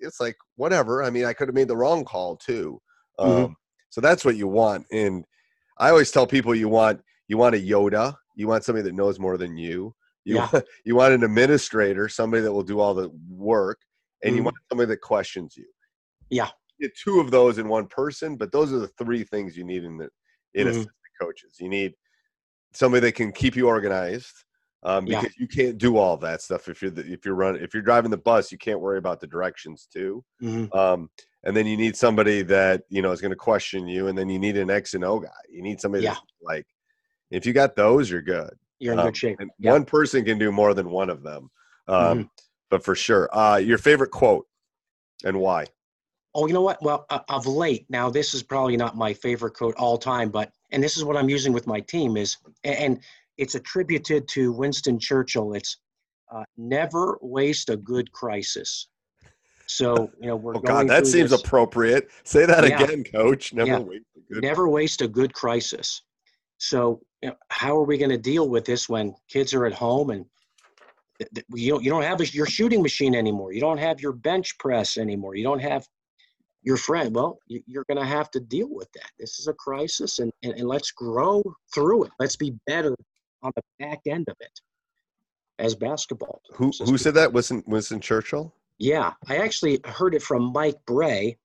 It's 0.00 0.20
like 0.20 0.36
whatever. 0.56 1.02
I 1.02 1.10
mean, 1.10 1.24
I 1.24 1.32
could 1.32 1.48
have 1.48 1.54
made 1.54 1.68
the 1.68 1.76
wrong 1.76 2.04
call 2.04 2.36
too. 2.36 2.80
Mm-hmm. 3.18 3.44
Um, 3.44 3.56
so 3.90 4.00
that's 4.00 4.24
what 4.24 4.36
you 4.36 4.48
want. 4.48 4.86
And 4.92 5.24
I 5.78 5.90
always 5.90 6.10
tell 6.10 6.26
people 6.26 6.54
you 6.54 6.68
want 6.68 7.00
you 7.28 7.38
want 7.38 7.54
a 7.54 7.58
Yoda. 7.58 8.14
You 8.34 8.48
want 8.48 8.64
somebody 8.64 8.84
that 8.84 8.94
knows 8.94 9.18
more 9.18 9.36
than 9.36 9.56
you. 9.56 9.94
You 10.24 10.36
yeah. 10.36 10.48
want, 10.52 10.64
you 10.84 10.96
want 10.96 11.14
an 11.14 11.24
administrator, 11.24 12.08
somebody 12.08 12.42
that 12.42 12.52
will 12.52 12.62
do 12.62 12.80
all 12.80 12.94
the 12.94 13.10
work, 13.28 13.80
and 14.22 14.30
mm-hmm. 14.30 14.38
you 14.38 14.44
want 14.44 14.56
somebody 14.68 14.88
that 14.88 15.00
questions 15.00 15.56
you. 15.56 15.66
Yeah. 16.30 16.48
You 16.78 16.88
get 16.88 16.96
two 16.96 17.20
of 17.20 17.30
those 17.30 17.58
in 17.58 17.68
one 17.68 17.86
person, 17.86 18.36
but 18.36 18.52
those 18.52 18.72
are 18.72 18.78
the 18.78 18.88
three 18.88 19.24
things 19.24 19.56
you 19.56 19.64
need 19.64 19.84
in 19.84 19.98
the 19.98 20.08
in 20.54 20.66
mm-hmm. 20.66 20.70
assistant 20.70 20.94
coaches. 21.20 21.56
You 21.60 21.68
need 21.68 21.94
somebody 22.72 23.06
that 23.06 23.12
can 23.12 23.32
keep 23.32 23.56
you 23.56 23.66
organized 23.66 24.44
um, 24.82 25.04
because 25.04 25.24
yeah. 25.24 25.30
you 25.38 25.46
can't 25.46 25.78
do 25.78 25.96
all 25.96 26.16
that 26.18 26.42
stuff 26.42 26.68
if 26.68 26.80
you're 26.80 26.90
the, 26.90 27.02
if 27.12 27.24
you're 27.24 27.34
running 27.34 27.62
if 27.62 27.74
you're 27.74 27.82
driving 27.82 28.10
the 28.10 28.18
bus. 28.18 28.50
You 28.50 28.58
can't 28.58 28.80
worry 28.80 28.98
about 28.98 29.20
the 29.20 29.26
directions 29.26 29.86
too. 29.92 30.24
Mm-hmm. 30.42 30.76
Um, 30.76 31.10
and 31.44 31.56
then 31.56 31.66
you 31.66 31.76
need 31.76 31.96
somebody 31.96 32.42
that 32.42 32.82
you 32.88 33.02
know 33.02 33.12
is 33.12 33.20
going 33.20 33.30
to 33.30 33.36
question 33.36 33.86
you, 33.86 34.08
and 34.08 34.16
then 34.16 34.28
you 34.28 34.38
need 34.38 34.56
an 34.56 34.70
X 34.70 34.94
and 34.94 35.04
O 35.04 35.20
guy. 35.20 35.28
You 35.48 35.62
need 35.62 35.80
somebody 35.80 36.04
yeah. 36.04 36.16
like 36.42 36.66
if 37.30 37.46
you 37.46 37.52
got 37.52 37.76
those, 37.76 38.10
you're 38.10 38.22
good. 38.22 38.50
You're 38.78 38.94
in 38.94 38.98
um, 38.98 39.06
good 39.06 39.16
shape. 39.16 39.38
Yeah. 39.58 39.72
One 39.72 39.84
person 39.84 40.24
can 40.24 40.38
do 40.38 40.50
more 40.50 40.74
than 40.74 40.90
one 40.90 41.10
of 41.10 41.22
them, 41.22 41.50
um, 41.86 42.18
mm-hmm. 42.18 42.22
but 42.70 42.84
for 42.84 42.94
sure. 42.94 43.28
Uh, 43.36 43.56
your 43.56 43.78
favorite 43.78 44.10
quote 44.10 44.46
and 45.24 45.38
why? 45.38 45.66
Oh, 46.34 46.46
you 46.46 46.54
know 46.54 46.62
what? 46.62 46.82
Well, 46.82 47.06
uh, 47.10 47.20
of 47.28 47.46
late, 47.46 47.86
now 47.88 48.08
this 48.08 48.34
is 48.34 48.42
probably 48.42 48.76
not 48.76 48.96
my 48.96 49.12
favorite 49.12 49.54
quote 49.54 49.74
all 49.76 49.98
time, 49.98 50.30
but 50.30 50.52
and 50.70 50.82
this 50.82 50.96
is 50.96 51.04
what 51.04 51.16
I'm 51.16 51.28
using 51.28 51.52
with 51.52 51.66
my 51.66 51.80
team 51.80 52.16
is, 52.16 52.36
and 52.64 53.00
it's 53.40 53.54
attributed 53.54 54.28
to 54.28 54.52
Winston 54.52 54.98
Churchill. 54.98 55.54
It's 55.54 55.78
uh, 56.32 56.44
never 56.58 57.18
waste 57.22 57.70
a 57.70 57.76
good 57.76 58.12
crisis. 58.12 58.88
So 59.66 60.10
you 60.20 60.28
know 60.28 60.36
we're. 60.36 60.56
oh 60.56 60.60
God, 60.60 60.88
that 60.88 61.06
seems 61.06 61.30
this. 61.30 61.40
appropriate. 61.40 62.10
Say 62.24 62.44
that 62.44 62.68
yeah. 62.68 62.82
again, 62.82 63.02
Coach. 63.02 63.54
Never 63.54 63.70
yeah. 63.70 63.78
waste 63.78 64.04
a 64.16 64.34
good. 64.34 64.42
Never 64.42 64.68
waste 64.68 65.00
a 65.00 65.08
good 65.08 65.32
crisis. 65.32 66.02
So 66.58 67.00
you 67.22 67.30
know, 67.30 67.36
how 67.48 67.76
are 67.76 67.84
we 67.84 67.96
going 67.96 68.10
to 68.10 68.18
deal 68.18 68.48
with 68.48 68.64
this 68.66 68.88
when 68.88 69.14
kids 69.28 69.54
are 69.54 69.64
at 69.64 69.72
home 69.72 70.10
and 70.10 70.26
you 71.54 71.72
don't, 71.72 71.84
you 71.84 71.90
don't 71.90 72.02
have 72.02 72.20
a, 72.20 72.26
your 72.26 72.46
shooting 72.46 72.82
machine 72.82 73.14
anymore. 73.14 73.52
You 73.52 73.60
don't 73.60 73.78
have 73.78 74.00
your 74.00 74.12
bench 74.12 74.56
press 74.58 74.96
anymore. 74.96 75.34
You 75.34 75.44
don't 75.44 75.60
have 75.60 75.86
your 76.62 76.76
friend. 76.76 77.14
Well, 77.14 77.38
you're 77.46 77.84
going 77.84 77.98
to 78.00 78.06
have 78.06 78.30
to 78.32 78.40
deal 78.40 78.68
with 78.70 78.90
that. 78.92 79.10
This 79.18 79.38
is 79.38 79.46
a 79.46 79.52
crisis, 79.54 80.18
and, 80.18 80.32
and, 80.42 80.54
and 80.54 80.66
let's 80.66 80.90
grow 80.90 81.42
through 81.74 82.04
it. 82.04 82.10
Let's 82.18 82.36
be 82.36 82.54
better 82.66 82.96
on 83.42 83.52
the 83.56 83.62
back 83.78 84.00
end 84.06 84.28
of 84.28 84.36
it 84.40 84.60
as 85.58 85.74
basketball. 85.74 86.40
Who 86.54 86.72
who 86.80 86.98
said 86.98 87.14
that? 87.14 87.32
Winston 87.32 87.62
Winston 87.66 88.00
Churchill. 88.00 88.54
Yeah, 88.78 89.12
I 89.28 89.36
actually 89.36 89.80
heard 89.84 90.14
it 90.14 90.22
from 90.22 90.52
Mike 90.52 90.78
Brey 90.86 91.36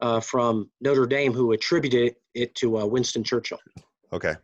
uh, 0.00 0.20
from 0.20 0.70
Notre 0.80 1.06
Dame, 1.06 1.32
who 1.32 1.52
attributed 1.52 2.14
it 2.34 2.54
to 2.56 2.78
uh, 2.78 2.86
Winston 2.86 3.24
Churchill. 3.24 3.58
Okay, 4.12 4.34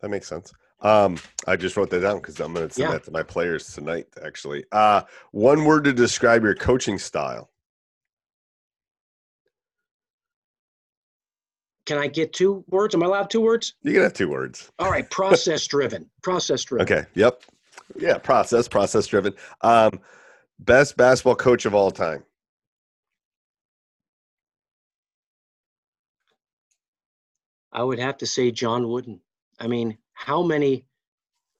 that 0.00 0.08
makes 0.08 0.28
sense. 0.28 0.52
Um, 0.80 1.16
I 1.46 1.56
just 1.56 1.76
wrote 1.76 1.90
that 1.90 2.00
down 2.00 2.16
because 2.16 2.40
I'm 2.40 2.52
going 2.52 2.66
to 2.66 2.74
send 2.74 2.88
yeah. 2.88 2.92
that 2.92 3.04
to 3.04 3.12
my 3.12 3.22
players 3.22 3.72
tonight. 3.72 4.06
Actually, 4.24 4.64
uh, 4.72 5.02
one 5.30 5.64
word 5.64 5.84
to 5.84 5.92
describe 5.92 6.42
your 6.42 6.54
coaching 6.54 6.98
style. 6.98 7.50
Can 11.84 11.98
I 11.98 12.06
get 12.06 12.32
two 12.32 12.64
words? 12.68 12.94
Am 12.94 13.02
I 13.02 13.06
allowed 13.06 13.30
two 13.30 13.40
words? 13.40 13.74
You 13.82 13.92
can 13.92 14.02
have 14.02 14.14
two 14.14 14.28
words. 14.28 14.70
All 14.78 14.90
right, 14.90 15.08
process 15.10 15.66
driven. 15.66 16.08
Process 16.22 16.62
driven. 16.64 16.84
Okay. 16.84 17.06
Yep. 17.14 17.42
Yeah, 17.98 18.18
process, 18.18 18.68
process 18.68 19.06
driven. 19.06 19.34
Um, 19.62 20.00
best 20.60 20.96
basketball 20.96 21.34
coach 21.34 21.66
of 21.66 21.74
all 21.74 21.90
time. 21.90 22.24
I 27.72 27.82
would 27.82 27.98
have 27.98 28.18
to 28.18 28.26
say 28.26 28.50
John 28.50 28.88
Wooden. 28.88 29.20
I 29.58 29.66
mean, 29.66 29.96
how 30.12 30.42
many, 30.42 30.84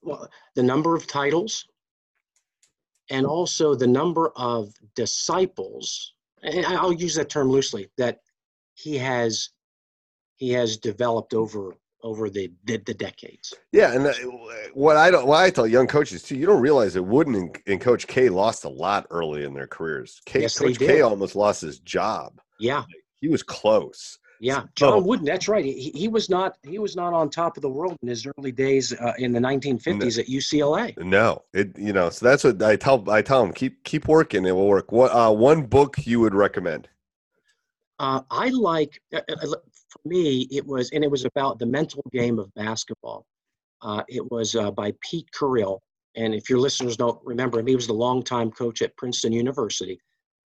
well, 0.02 0.28
the 0.54 0.62
number 0.62 0.94
of 0.94 1.06
titles 1.06 1.66
and 3.10 3.26
also 3.26 3.74
the 3.74 3.86
number 3.86 4.30
of 4.36 4.72
disciples, 4.94 6.14
and 6.42 6.64
I'll 6.66 6.92
use 6.92 7.14
that 7.14 7.30
term 7.30 7.50
loosely, 7.50 7.90
that 7.96 8.20
he 8.74 8.96
has 8.98 9.50
he 10.42 10.50
has 10.50 10.76
developed 10.76 11.34
over 11.34 11.76
over 12.02 12.28
the, 12.28 12.50
the, 12.64 12.78
the 12.78 12.94
decades. 12.94 13.54
Yeah, 13.70 13.92
and 13.92 14.04
uh, 14.04 14.12
what 14.74 14.96
I 14.96 15.08
don't, 15.08 15.24
what 15.24 15.40
I 15.40 15.50
tell 15.50 15.68
young 15.68 15.86
coaches 15.86 16.24
too, 16.24 16.36
you 16.36 16.46
don't 16.46 16.60
realize 16.60 16.94
that 16.94 17.04
Wooden 17.04 17.52
and, 17.68 17.80
Coach 17.80 18.08
K 18.08 18.28
lost 18.28 18.64
a 18.64 18.68
lot 18.68 19.06
early 19.10 19.44
in 19.44 19.54
their 19.54 19.68
careers. 19.68 20.20
K, 20.26 20.40
yes, 20.40 20.58
Coach 20.58 20.80
K 20.80 21.02
almost 21.02 21.36
lost 21.36 21.60
his 21.60 21.78
job. 21.78 22.40
Yeah, 22.58 22.82
he 23.20 23.28
was 23.28 23.44
close. 23.44 24.18
Yeah, 24.40 24.64
John 24.74 25.04
Wooden. 25.04 25.24
That's 25.24 25.46
right. 25.46 25.64
He, 25.64 25.92
he 25.94 26.08
was 26.08 26.28
not 26.28 26.56
he 26.64 26.80
was 26.80 26.96
not 26.96 27.12
on 27.12 27.30
top 27.30 27.56
of 27.56 27.62
the 27.62 27.68
world 27.68 27.96
in 28.02 28.08
his 28.08 28.26
early 28.26 28.50
days 28.50 28.92
uh, 28.92 29.12
in 29.18 29.30
the 29.30 29.38
1950s 29.38 29.86
no, 29.86 30.06
at 30.06 30.26
UCLA. 30.26 30.98
No, 30.98 31.44
it 31.54 31.78
you 31.78 31.92
know. 31.92 32.10
So 32.10 32.26
that's 32.26 32.42
what 32.42 32.60
I 32.60 32.74
tell 32.74 33.08
I 33.08 33.22
tell 33.22 33.44
him 33.44 33.52
keep 33.52 33.84
keep 33.84 34.08
working. 34.08 34.44
It 34.44 34.56
will 34.56 34.66
work. 34.66 34.90
What 34.90 35.12
uh, 35.12 35.30
one 35.30 35.62
book 35.62 36.04
you 36.04 36.18
would 36.18 36.34
recommend? 36.34 36.88
Uh, 38.02 38.20
I 38.32 38.48
like 38.48 39.00
uh, 39.14 39.20
uh, 39.28 39.54
for 39.92 40.08
me, 40.08 40.48
it 40.50 40.66
was, 40.66 40.90
and 40.90 41.04
it 41.04 41.10
was 41.10 41.24
about 41.24 41.58
the 41.58 41.66
mental 41.66 42.02
game 42.12 42.38
of 42.38 42.52
basketball. 42.54 43.24
Uh, 43.82 44.02
it 44.08 44.24
was 44.30 44.54
uh, 44.54 44.70
by 44.70 44.92
Pete 45.08 45.28
Carril. 45.38 45.78
And 46.16 46.34
if 46.34 46.48
your 46.48 46.58
listeners 46.58 46.96
don't 46.96 47.18
remember 47.24 47.58
him, 47.58 47.66
he 47.66 47.76
was 47.76 47.86
the 47.86 47.92
longtime 47.94 48.50
coach 48.50 48.82
at 48.82 48.96
Princeton 48.96 49.32
University. 49.32 49.98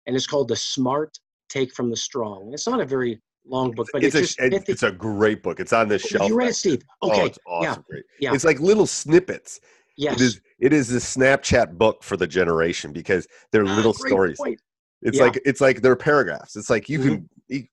And 0.07 0.15
it's 0.15 0.27
called 0.27 0.49
The 0.49 0.57
Smart 0.57 1.19
Take 1.49 1.73
from 1.75 1.91
the 1.91 1.97
Strong. 1.97 2.51
It's 2.53 2.67
not 2.67 2.81
a 2.81 2.85
very 2.85 3.21
long 3.47 3.73
book, 3.73 3.89
but 3.93 4.05
it's, 4.05 4.15
it's 4.15 4.39
a, 4.39 4.51
just, 4.51 4.69
it's 4.69 4.83
a 4.83 4.93
great 4.93 5.43
book. 5.43 5.61
It's 5.61 5.73
on 5.73 5.89
the 5.89 5.97
oh, 5.97 5.99
shelf. 5.99 6.29
You 6.29 6.37
read 6.37 6.51
it, 6.51 6.57
Steve? 6.57 6.83
Okay. 7.03 7.23
Oh, 7.23 7.25
it's 7.27 7.39
awesome. 7.47 7.73
Yeah. 7.73 7.83
Great. 7.91 8.05
Yeah. 8.21 8.35
It's 8.35 8.45
like 8.45 8.61
little 8.61 8.87
snippets. 8.87 9.61
Yes. 9.97 10.15
It 10.15 10.21
is, 10.21 10.41
it 10.61 10.73
is 10.73 10.93
a 10.93 10.99
Snapchat 10.99 11.79
book 11.79 12.03
for 12.03 12.17
the 12.17 12.27
generation 12.27 12.93
because 12.93 13.27
they're 13.51 13.67
ah, 13.67 13.77
little 13.77 13.95
stories. 13.95 14.37
Point. 14.39 14.61
It's 15.03 15.19
yeah. 15.19 15.25
like 15.25 15.41
it's 15.45 15.61
like 15.61 15.83
they're 15.83 15.97
paragraphs. 15.97 16.57
It's 16.57 16.71
like 16.71 16.89
you 16.89 16.99
mm-hmm. 16.99 17.09
can 17.09 17.69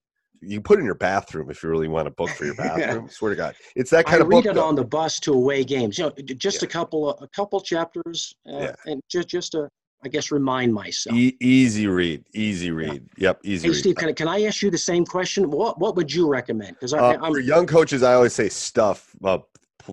you, 0.46 0.62
put 0.62 0.80
in 0.80 0.86
your 0.86 0.96
bathroom 0.96 1.50
if 1.50 1.64
you 1.64 1.70
really 1.70 1.88
want 1.88 2.08
a 2.08 2.12
book 2.12 2.30
for 2.30 2.46
your 2.46 2.56
bathroom. 2.56 3.10
Swear 3.10 3.32
to 3.32 3.36
God, 3.36 3.56
it's 3.76 3.92
that 3.92 4.06
kind 4.06 4.22
I 4.22 4.26
of 4.26 4.30
book. 4.30 4.46
read 4.46 4.52
it 4.52 4.56
though. 4.56 4.66
on 4.66 4.76
the 4.76 4.84
bus 4.84 5.20
to 5.22 5.34
away 5.34 5.64
games. 5.64 5.98
You 5.98 6.06
know, 6.06 6.12
just 6.36 6.62
yeah. 6.62 6.68
a 6.68 6.72
couple 6.72 7.10
of, 7.10 7.22
a 7.22 7.28
couple 7.30 7.60
chapters, 7.62 8.34
uh, 8.52 8.60
yeah. 8.60 8.76
and 8.86 9.02
just 9.10 9.28
just 9.28 9.52
to 9.54 9.70
I 10.06 10.10
guess 10.10 10.32
remind 10.32 10.74
myself. 10.74 11.16
E- 11.16 11.38
easy 11.40 11.88
read, 11.88 12.26
easy 12.34 12.72
read. 12.72 13.08
Yeah. 13.18 13.30
Yep, 13.30 13.40
easy. 13.44 13.68
Hey 13.68 13.72
read. 13.72 13.80
Steve, 13.80 13.96
can 13.96 14.10
I, 14.10 14.14
can 14.14 14.28
I 14.28 14.44
ask 14.44 14.62
you 14.62 14.70
the 14.70 14.78
same 14.78 15.06
question? 15.06 15.50
What 15.50 15.80
what 15.80 15.96
would 15.96 16.14
you 16.14 16.28
recommend? 16.28 16.76
Because 16.76 16.94
uh, 16.94 17.18
for 17.20 17.40
young 17.40 17.66
coaches, 17.66 18.04
I 18.04 18.14
always 18.14 18.34
say 18.34 18.50
stuff. 18.50 19.16
Uh, 19.24 19.40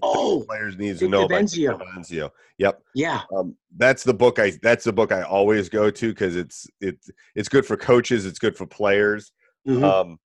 oh, 0.03 0.45
players 0.47 0.77
need 0.79 0.99
to 0.99 1.09
know 1.09 1.25
about 1.25 1.43
DeVenzio. 1.43 2.31
Yep. 2.59 2.83
Yeah. 2.95 3.23
Um, 3.35 3.57
that's 3.77 4.03
the 4.03 4.15
book 4.15 4.39
I. 4.39 4.53
That's 4.63 4.85
the 4.85 4.93
book 4.93 5.13
I 5.13 5.23
always 5.23 5.69
go 5.69 5.91
to 5.91 6.09
because 6.09 6.37
it's 6.37 6.67
it's 6.81 7.11
it's 7.35 7.49
good 7.49 7.65
for 7.65 7.77
coaches. 7.77 8.27
It's 8.27 8.39
good 8.39 8.57
for 8.57 8.67
players. 8.67 9.33
Mm-hmm. 9.67 9.85
Um, 9.85 10.19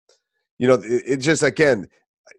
you 0.63 0.69
know, 0.69 0.75
it, 0.75 1.03
it 1.05 1.17
just 1.17 1.43
again, 1.43 1.89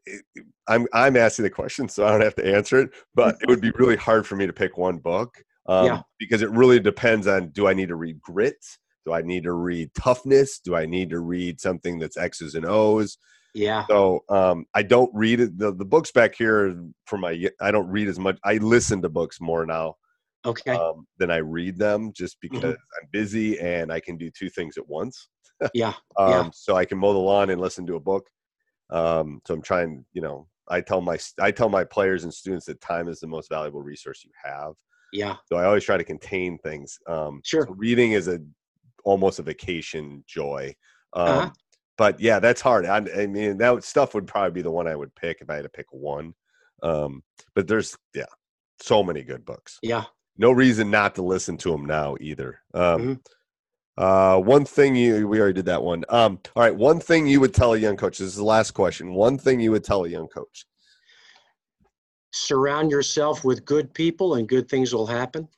it, 0.07 0.25
I'm 0.67 0.87
I'm 0.95 1.15
asking 1.15 1.43
the 1.43 1.51
question, 1.51 1.91
so 1.91 2.07
I 2.07 2.11
don't 2.11 2.23
have 2.23 2.35
to 2.37 2.55
answer 2.57 2.81
it. 2.81 2.91
But 3.15 3.37
it 3.43 3.51
would 3.51 3.61
be 3.61 3.71
really 3.73 3.97
hard 3.97 4.27
for 4.27 4.35
me 4.35 4.47
to 4.47 4.53
pick 4.53 4.79
one 4.79 4.97
book 4.97 5.35
um, 5.67 5.85
yeah. 5.85 6.01
because 6.19 6.41
it 6.41 6.51
really 6.51 6.81
depends 6.81 7.27
on 7.27 7.51
do 7.51 7.69
I 7.69 7.75
need 7.75 7.89
to 7.89 7.97
read 7.97 8.23
grit, 8.23 8.65
do 9.05 9.13
I 9.13 9.21
need 9.21 9.43
to 9.43 9.53
read 9.53 9.91
toughness, 9.95 10.59
do 10.59 10.75
I 10.75 10.87
need 10.87 11.11
to 11.11 11.21
read 11.21 11.61
something 11.61 11.99
that's 11.99 12.17
X's 12.17 12.55
and 12.55 12.65
O's. 12.65 13.19
Yeah. 13.53 13.85
So 13.89 14.25
um, 14.31 14.65
I 14.73 14.85
don't 14.85 15.11
read 15.15 15.41
it. 15.41 15.59
The, 15.59 15.75
the 15.75 15.85
books 15.85 16.11
back 16.11 16.35
here 16.35 16.75
for 17.05 17.19
my, 17.19 17.47
I 17.61 17.71
don't 17.71 17.89
read 17.89 18.09
as 18.09 18.19
much. 18.19 18.39
I 18.43 18.55
listen 18.55 19.03
to 19.03 19.11
books 19.11 19.39
more 19.39 19.67
now. 19.67 19.97
Okay. 20.47 20.73
Um, 20.73 21.07
than 21.19 21.31
I 21.31 21.39
read 21.39 21.79
them 21.79 22.13
just 22.15 22.37
mm-hmm. 22.37 22.55
because 22.55 22.75
mm-hmm. 22.75 23.03
I'm 23.03 23.09
busy 23.13 23.61
and 23.61 23.93
I 23.93 24.01
can 24.01 24.17
do 24.17 24.31
two 24.31 24.49
things 24.49 24.79
at 24.79 24.89
once. 24.89 25.29
Yeah. 25.73 25.95
um, 26.19 26.31
yeah. 26.31 26.51
So 26.53 26.77
I 26.77 26.85
can 26.85 26.99
mow 26.99 27.13
the 27.13 27.19
lawn 27.19 27.51
and 27.51 27.61
listen 27.61 27.87
to 27.87 27.97
a 27.97 28.01
book. 28.01 28.29
Um, 28.91 29.41
so 29.47 29.55
I'm 29.55 29.63
trying, 29.63 30.05
you 30.13 30.23
know, 30.23 30.47
I 30.69 30.81
tell 30.81 31.01
my 31.01 31.19
I 31.41 31.51
tell 31.51 31.69
my 31.69 31.85
players 31.85 32.25
and 32.25 32.33
students 32.33 32.67
that 32.67 32.81
time 32.81 33.09
is 33.09 33.21
the 33.21 33.27
most 33.27 33.49
valuable 33.49 33.83
resource 33.83 34.25
you 34.25 34.31
have. 34.43 34.75
Yeah. 35.13 35.37
So 35.47 35.57
I 35.57 35.65
always 35.65 35.85
try 35.85 35.97
to 35.97 36.05
contain 36.05 36.59
things. 36.59 36.99
Um, 37.07 37.41
sure. 37.45 37.67
So 37.67 37.75
reading 37.75 38.13
is 38.13 38.29
a 38.29 38.41
almost 39.05 39.39
a 39.39 39.43
vacation 39.43 40.25
joy. 40.27 40.75
Um, 41.13 41.29
uh-huh. 41.29 41.51
But 41.97 42.21
yeah, 42.21 42.41
that's 42.41 42.61
hard. 42.61 42.87
I, 42.87 42.97
I, 43.17 43.27
mean, 43.27 43.59
that 43.59 43.85
stuff 43.85 44.15
would 44.15 44.27
probably 44.27 44.51
be 44.51 44.63
the 44.63 44.71
one 44.71 44.89
I 44.89 44.97
would 44.97 45.15
pick 45.15 45.41
if 45.41 45.49
I 45.49 45.57
had 45.57 45.63
to 45.63 45.69
pick 45.69 45.87
one. 45.91 46.35
Um, 46.83 47.23
but 47.55 47.69
there's 47.69 47.97
yeah, 48.15 48.25
so 48.81 49.05
many 49.05 49.23
good 49.23 49.45
books. 49.45 49.79
Yeah. 49.83 50.05
No 50.37 50.51
reason 50.51 50.91
not 50.91 51.15
to 51.15 51.23
listen 51.23 51.57
to 51.59 51.71
them 51.71 51.85
now 51.85 52.17
either. 52.21 52.61
Um, 52.75 53.01
mm-hmm. 53.01 53.13
Uh, 53.97 54.41
one 54.41 54.65
thing 54.65 54.97
you 54.97 55.29
we 55.29 55.39
already 55.39 55.55
did 55.55 55.67
that 55.67 55.83
one. 55.83 56.05
Um, 56.09 56.41
all 56.57 56.63
right, 56.63 56.75
one 56.75 56.99
thing 56.99 57.27
you 57.27 57.41
would 57.41 57.55
tell 57.55 57.75
a 57.75 57.79
young 57.79 57.97
coach. 57.97 58.19
This 58.19 58.29
is 58.29 58.37
the 58.37 58.45
last 58.45 58.73
question. 58.73 59.15
One 59.15 59.39
thing 59.39 59.61
you 59.61 59.71
would 59.71 59.85
tell 59.85 60.05
a 60.05 60.09
young 60.09 60.27
coach. 60.27 60.67
Surround 62.33 62.91
yourself 62.91 63.45
with 63.45 63.65
good 63.65 63.95
people, 63.95 64.35
and 64.35 64.49
good 64.49 64.69
things 64.69 64.93
will 64.93 65.07
happen. 65.07 65.49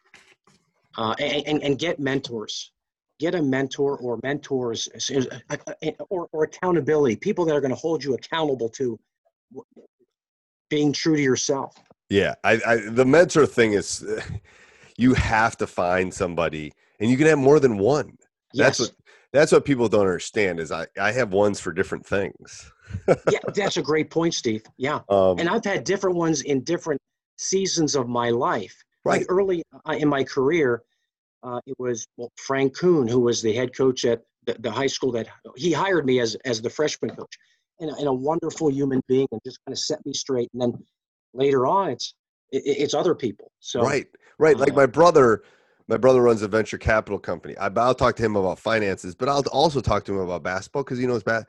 Uh, 0.99 1.15
and, 1.19 1.47
and, 1.47 1.63
and 1.63 1.79
get 1.79 1.99
mentors. 1.99 2.73
Get 3.19 3.35
a 3.35 3.43
mentor 3.43 3.97
or 3.99 4.19
mentors 4.23 4.89
or, 6.11 6.29
or 6.33 6.45
accountability. 6.45 7.17
People 7.17 7.47
that 7.47 7.57
are 7.57 7.61
going 7.63 7.71
to 7.71 7.77
hold 7.77 8.05
you 8.05 8.15
accountable 8.15 8.69
to 8.71 8.99
being 10.69 10.93
true 10.93 11.17
to 11.17 11.23
yourself. 11.23 11.75
Yeah, 12.11 12.35
I, 12.45 12.61
I 12.67 12.77
the 12.91 13.07
mentor 13.07 13.47
thing 13.47 13.73
is 13.73 14.05
you 14.99 15.15
have 15.15 15.57
to 15.57 15.67
find 15.67 16.13
somebody, 16.13 16.75
and 17.01 17.11
you 17.11 17.17
can 17.17 17.27
have 17.27 17.39
more 17.39 17.59
than 17.59 17.79
one 17.79 18.19
that's 18.55 18.81
what 18.81 18.93
that's 19.33 19.53
what 19.53 19.65
people 19.65 19.89
don't 19.89 20.03
understand 20.03 20.61
is 20.61 20.73
I, 20.73 20.87
I 20.99 21.13
have 21.13 21.33
ones 21.33 21.61
for 21.61 21.73
different 21.73 22.07
things. 22.07 22.73
yeah, 23.31 23.39
that's 23.55 23.77
a 23.77 23.83
great 23.83 24.11
point, 24.11 24.35
Steve. 24.35 24.63
Yeah. 24.79 25.01
Um, 25.09 25.39
and 25.39 25.49
I've 25.49 25.65
had 25.65 25.85
different 25.85 26.17
ones 26.17 26.43
in 26.43 26.63
different 26.63 27.01
seasons 27.37 27.95
of 27.95 28.09
my 28.09 28.31
life. 28.31 28.75
Right. 29.05 29.21
Like 29.21 29.27
early 29.29 29.63
uh, 29.87 29.93
in 29.93 30.09
my 30.09 30.25
career, 30.25 30.83
uh, 31.43 31.61
it 31.67 31.77
was 31.79 32.07
well, 32.17 32.33
Frank 32.37 32.77
Kuhn, 32.77 33.07
who 33.07 33.21
was 33.21 33.43
the 33.43 33.53
head 33.53 33.77
coach 33.77 34.05
at 34.05 34.23
the, 34.47 34.57
the, 34.61 34.71
high 34.71 34.87
school 34.87 35.13
that 35.13 35.29
he 35.57 35.73
hired 35.73 36.07
me 36.07 36.21
as, 36.21 36.37
as 36.45 36.63
the 36.63 36.71
freshman 36.71 37.15
coach. 37.15 37.37
And, 37.79 37.91
and 37.91 38.09
a 38.09 38.13
wonderful 38.13 38.71
human 38.71 39.03
being 39.07 39.29
and 39.33 39.41
just 39.45 39.59
kind 39.67 39.75
of 39.75 39.79
set 39.79 39.99
me 40.07 40.15
straight. 40.15 40.49
And 40.55 40.63
then 40.63 40.85
later 41.35 41.67
on, 41.67 41.91
it's 41.91 42.15
it, 42.51 42.63
it's 42.65 42.95
other 42.95 43.15
people. 43.15 43.53
So 43.61 43.83
right, 43.83 44.07
right. 44.39 44.57
Uh, 44.57 44.61
like 44.61 44.75
my 44.75 44.87
brother, 44.87 45.43
my 45.89 45.97
brother 45.97 46.21
runs 46.21 46.43
a 46.43 46.49
venture 46.49 46.79
capital 46.79 47.19
company. 47.19 47.57
I, 47.57 47.69
will 47.69 47.95
talk 47.95 48.17
to 48.17 48.25
him 48.25 48.37
about 48.37 48.59
finances, 48.59 49.15
but 49.15 49.29
I'll 49.29 49.45
also 49.53 49.81
talk 49.81 50.05
to 50.07 50.13
him 50.13 50.19
about 50.19 50.43
basketball 50.43 50.83
because 50.83 50.99
he 50.99 51.07
knows 51.07 51.23
bad. 51.23 51.45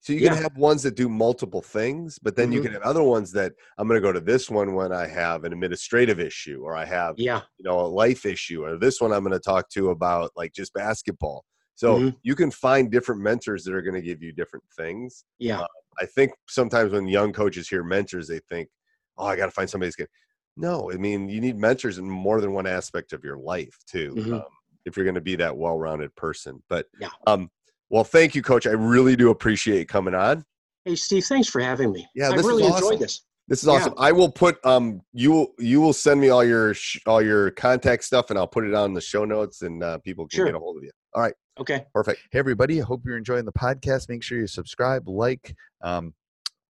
So 0.00 0.12
you 0.12 0.20
yeah. 0.20 0.34
can 0.34 0.42
have 0.42 0.56
ones 0.56 0.82
that 0.82 0.96
do 0.96 1.08
multiple 1.08 1.62
things, 1.62 2.18
but 2.18 2.34
then 2.34 2.46
mm-hmm. 2.46 2.54
you 2.54 2.62
can 2.62 2.72
have 2.72 2.82
other 2.82 3.04
ones 3.04 3.30
that 3.32 3.52
I'm 3.78 3.86
going 3.86 4.00
to 4.00 4.04
go 4.04 4.12
to 4.12 4.18
this 4.18 4.50
one 4.50 4.74
when 4.74 4.92
I 4.92 5.06
have 5.06 5.44
an 5.44 5.52
administrative 5.52 6.18
issue 6.18 6.62
or 6.64 6.74
I 6.74 6.84
have, 6.84 7.14
yeah, 7.18 7.42
you 7.58 7.64
know, 7.64 7.78
a 7.78 7.86
life 7.86 8.26
issue, 8.26 8.64
or 8.64 8.78
this 8.78 9.00
one 9.00 9.12
I'm 9.12 9.22
going 9.22 9.32
to 9.32 9.38
talk 9.38 9.68
to 9.70 9.90
about 9.90 10.32
like 10.34 10.52
just 10.52 10.74
basketball. 10.74 11.44
So 11.76 11.98
mm-hmm. 11.98 12.08
you 12.24 12.34
can 12.34 12.50
find 12.50 12.90
different 12.90 13.20
mentors 13.20 13.62
that 13.62 13.74
are 13.74 13.82
going 13.82 13.94
to 13.94 14.02
give 14.02 14.22
you 14.24 14.32
different 14.32 14.64
things. 14.76 15.24
Yeah, 15.38 15.60
uh, 15.60 15.66
I 16.00 16.06
think 16.06 16.32
sometimes 16.48 16.92
when 16.92 17.06
young 17.06 17.32
coaches 17.32 17.68
hear 17.68 17.84
mentors, 17.84 18.26
they 18.26 18.40
think, 18.48 18.68
"Oh, 19.16 19.26
I 19.26 19.36
got 19.36 19.46
to 19.46 19.52
find 19.52 19.70
somebody 19.70 19.92
good." 19.96 20.08
No, 20.56 20.90
I 20.92 20.96
mean 20.96 21.28
you 21.28 21.40
need 21.40 21.58
mentors 21.58 21.98
in 21.98 22.08
more 22.08 22.40
than 22.40 22.52
one 22.52 22.66
aspect 22.66 23.12
of 23.12 23.24
your 23.24 23.38
life 23.38 23.76
too, 23.86 24.14
mm-hmm. 24.14 24.34
um, 24.34 24.44
if 24.84 24.96
you're 24.96 25.04
going 25.04 25.14
to 25.14 25.20
be 25.20 25.36
that 25.36 25.56
well-rounded 25.56 26.14
person. 26.16 26.62
But 26.68 26.86
yeah, 27.00 27.08
um, 27.26 27.50
well, 27.90 28.04
thank 28.04 28.34
you, 28.34 28.42
Coach. 28.42 28.66
I 28.66 28.72
really 28.72 29.16
do 29.16 29.30
appreciate 29.30 29.88
coming 29.88 30.14
on. 30.14 30.44
Hey, 30.84 30.96
Steve, 30.96 31.24
thanks 31.24 31.48
for 31.48 31.60
having 31.60 31.92
me. 31.92 32.06
Yeah, 32.14 32.30
I 32.30 32.34
really 32.34 32.64
awesome. 32.64 32.84
enjoyed 32.84 33.00
this. 33.00 33.24
This 33.48 33.62
is 33.62 33.68
awesome. 33.68 33.94
Yeah. 33.96 34.04
I 34.04 34.12
will 34.12 34.30
put 34.30 34.64
um 34.64 35.02
you 35.12 35.48
you 35.58 35.80
will 35.80 35.92
send 35.92 36.20
me 36.20 36.28
all 36.28 36.44
your 36.44 36.74
sh- 36.74 37.00
all 37.06 37.20
your 37.20 37.50
contact 37.52 38.04
stuff 38.04 38.30
and 38.30 38.38
I'll 38.38 38.46
put 38.46 38.64
it 38.64 38.74
on 38.74 38.94
the 38.94 39.00
show 39.00 39.24
notes 39.24 39.62
and 39.62 39.82
uh, 39.82 39.98
people 39.98 40.26
can 40.28 40.38
sure. 40.38 40.46
get 40.46 40.54
a 40.54 40.58
hold 40.58 40.76
of 40.76 40.84
you. 40.84 40.90
All 41.14 41.22
right. 41.22 41.34
Okay. 41.58 41.84
Perfect. 41.92 42.20
Hey 42.30 42.38
everybody, 42.38 42.80
I 42.80 42.84
hope 42.84 43.02
you're 43.04 43.18
enjoying 43.18 43.44
the 43.44 43.52
podcast. 43.52 44.08
Make 44.08 44.22
sure 44.22 44.38
you 44.38 44.46
subscribe, 44.46 45.08
like, 45.08 45.54
um, 45.82 46.14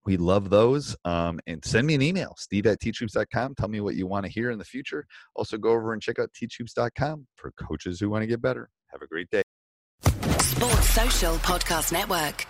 we 0.04 0.16
love 0.16 0.50
those. 0.50 0.96
Um, 1.04 1.40
and 1.46 1.64
send 1.64 1.86
me 1.86 1.94
an 1.94 2.02
email, 2.02 2.34
steve 2.38 2.66
at 2.66 2.80
teachhoops.com. 2.80 3.54
Tell 3.54 3.68
me 3.68 3.80
what 3.80 3.94
you 3.94 4.06
want 4.06 4.26
to 4.26 4.32
hear 4.32 4.50
in 4.50 4.58
the 4.58 4.64
future. 4.64 5.06
Also, 5.34 5.56
go 5.58 5.70
over 5.70 5.92
and 5.92 6.02
check 6.02 6.18
out 6.18 6.30
teachhoops.com 6.32 7.26
for 7.36 7.52
coaches 7.52 8.00
who 8.00 8.10
want 8.10 8.22
to 8.22 8.26
get 8.26 8.42
better. 8.42 8.68
Have 8.90 9.02
a 9.02 9.06
great 9.06 9.30
day. 9.30 9.42
Sports 10.40 10.90
Social 10.90 11.34
Podcast 11.36 11.92
Network. 11.92 12.46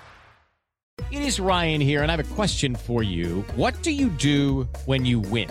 It 1.11 1.23
is 1.23 1.41
Ryan 1.41 1.81
here, 1.81 2.03
and 2.03 2.11
I 2.11 2.17
have 2.17 2.33
a 2.33 2.35
question 2.35 2.75
for 2.75 3.03
you. 3.03 3.43
What 3.55 3.83
do 3.83 3.91
you 3.91 4.09
do 4.09 4.69
when 4.87 5.05
you 5.05 5.21
win? 5.21 5.51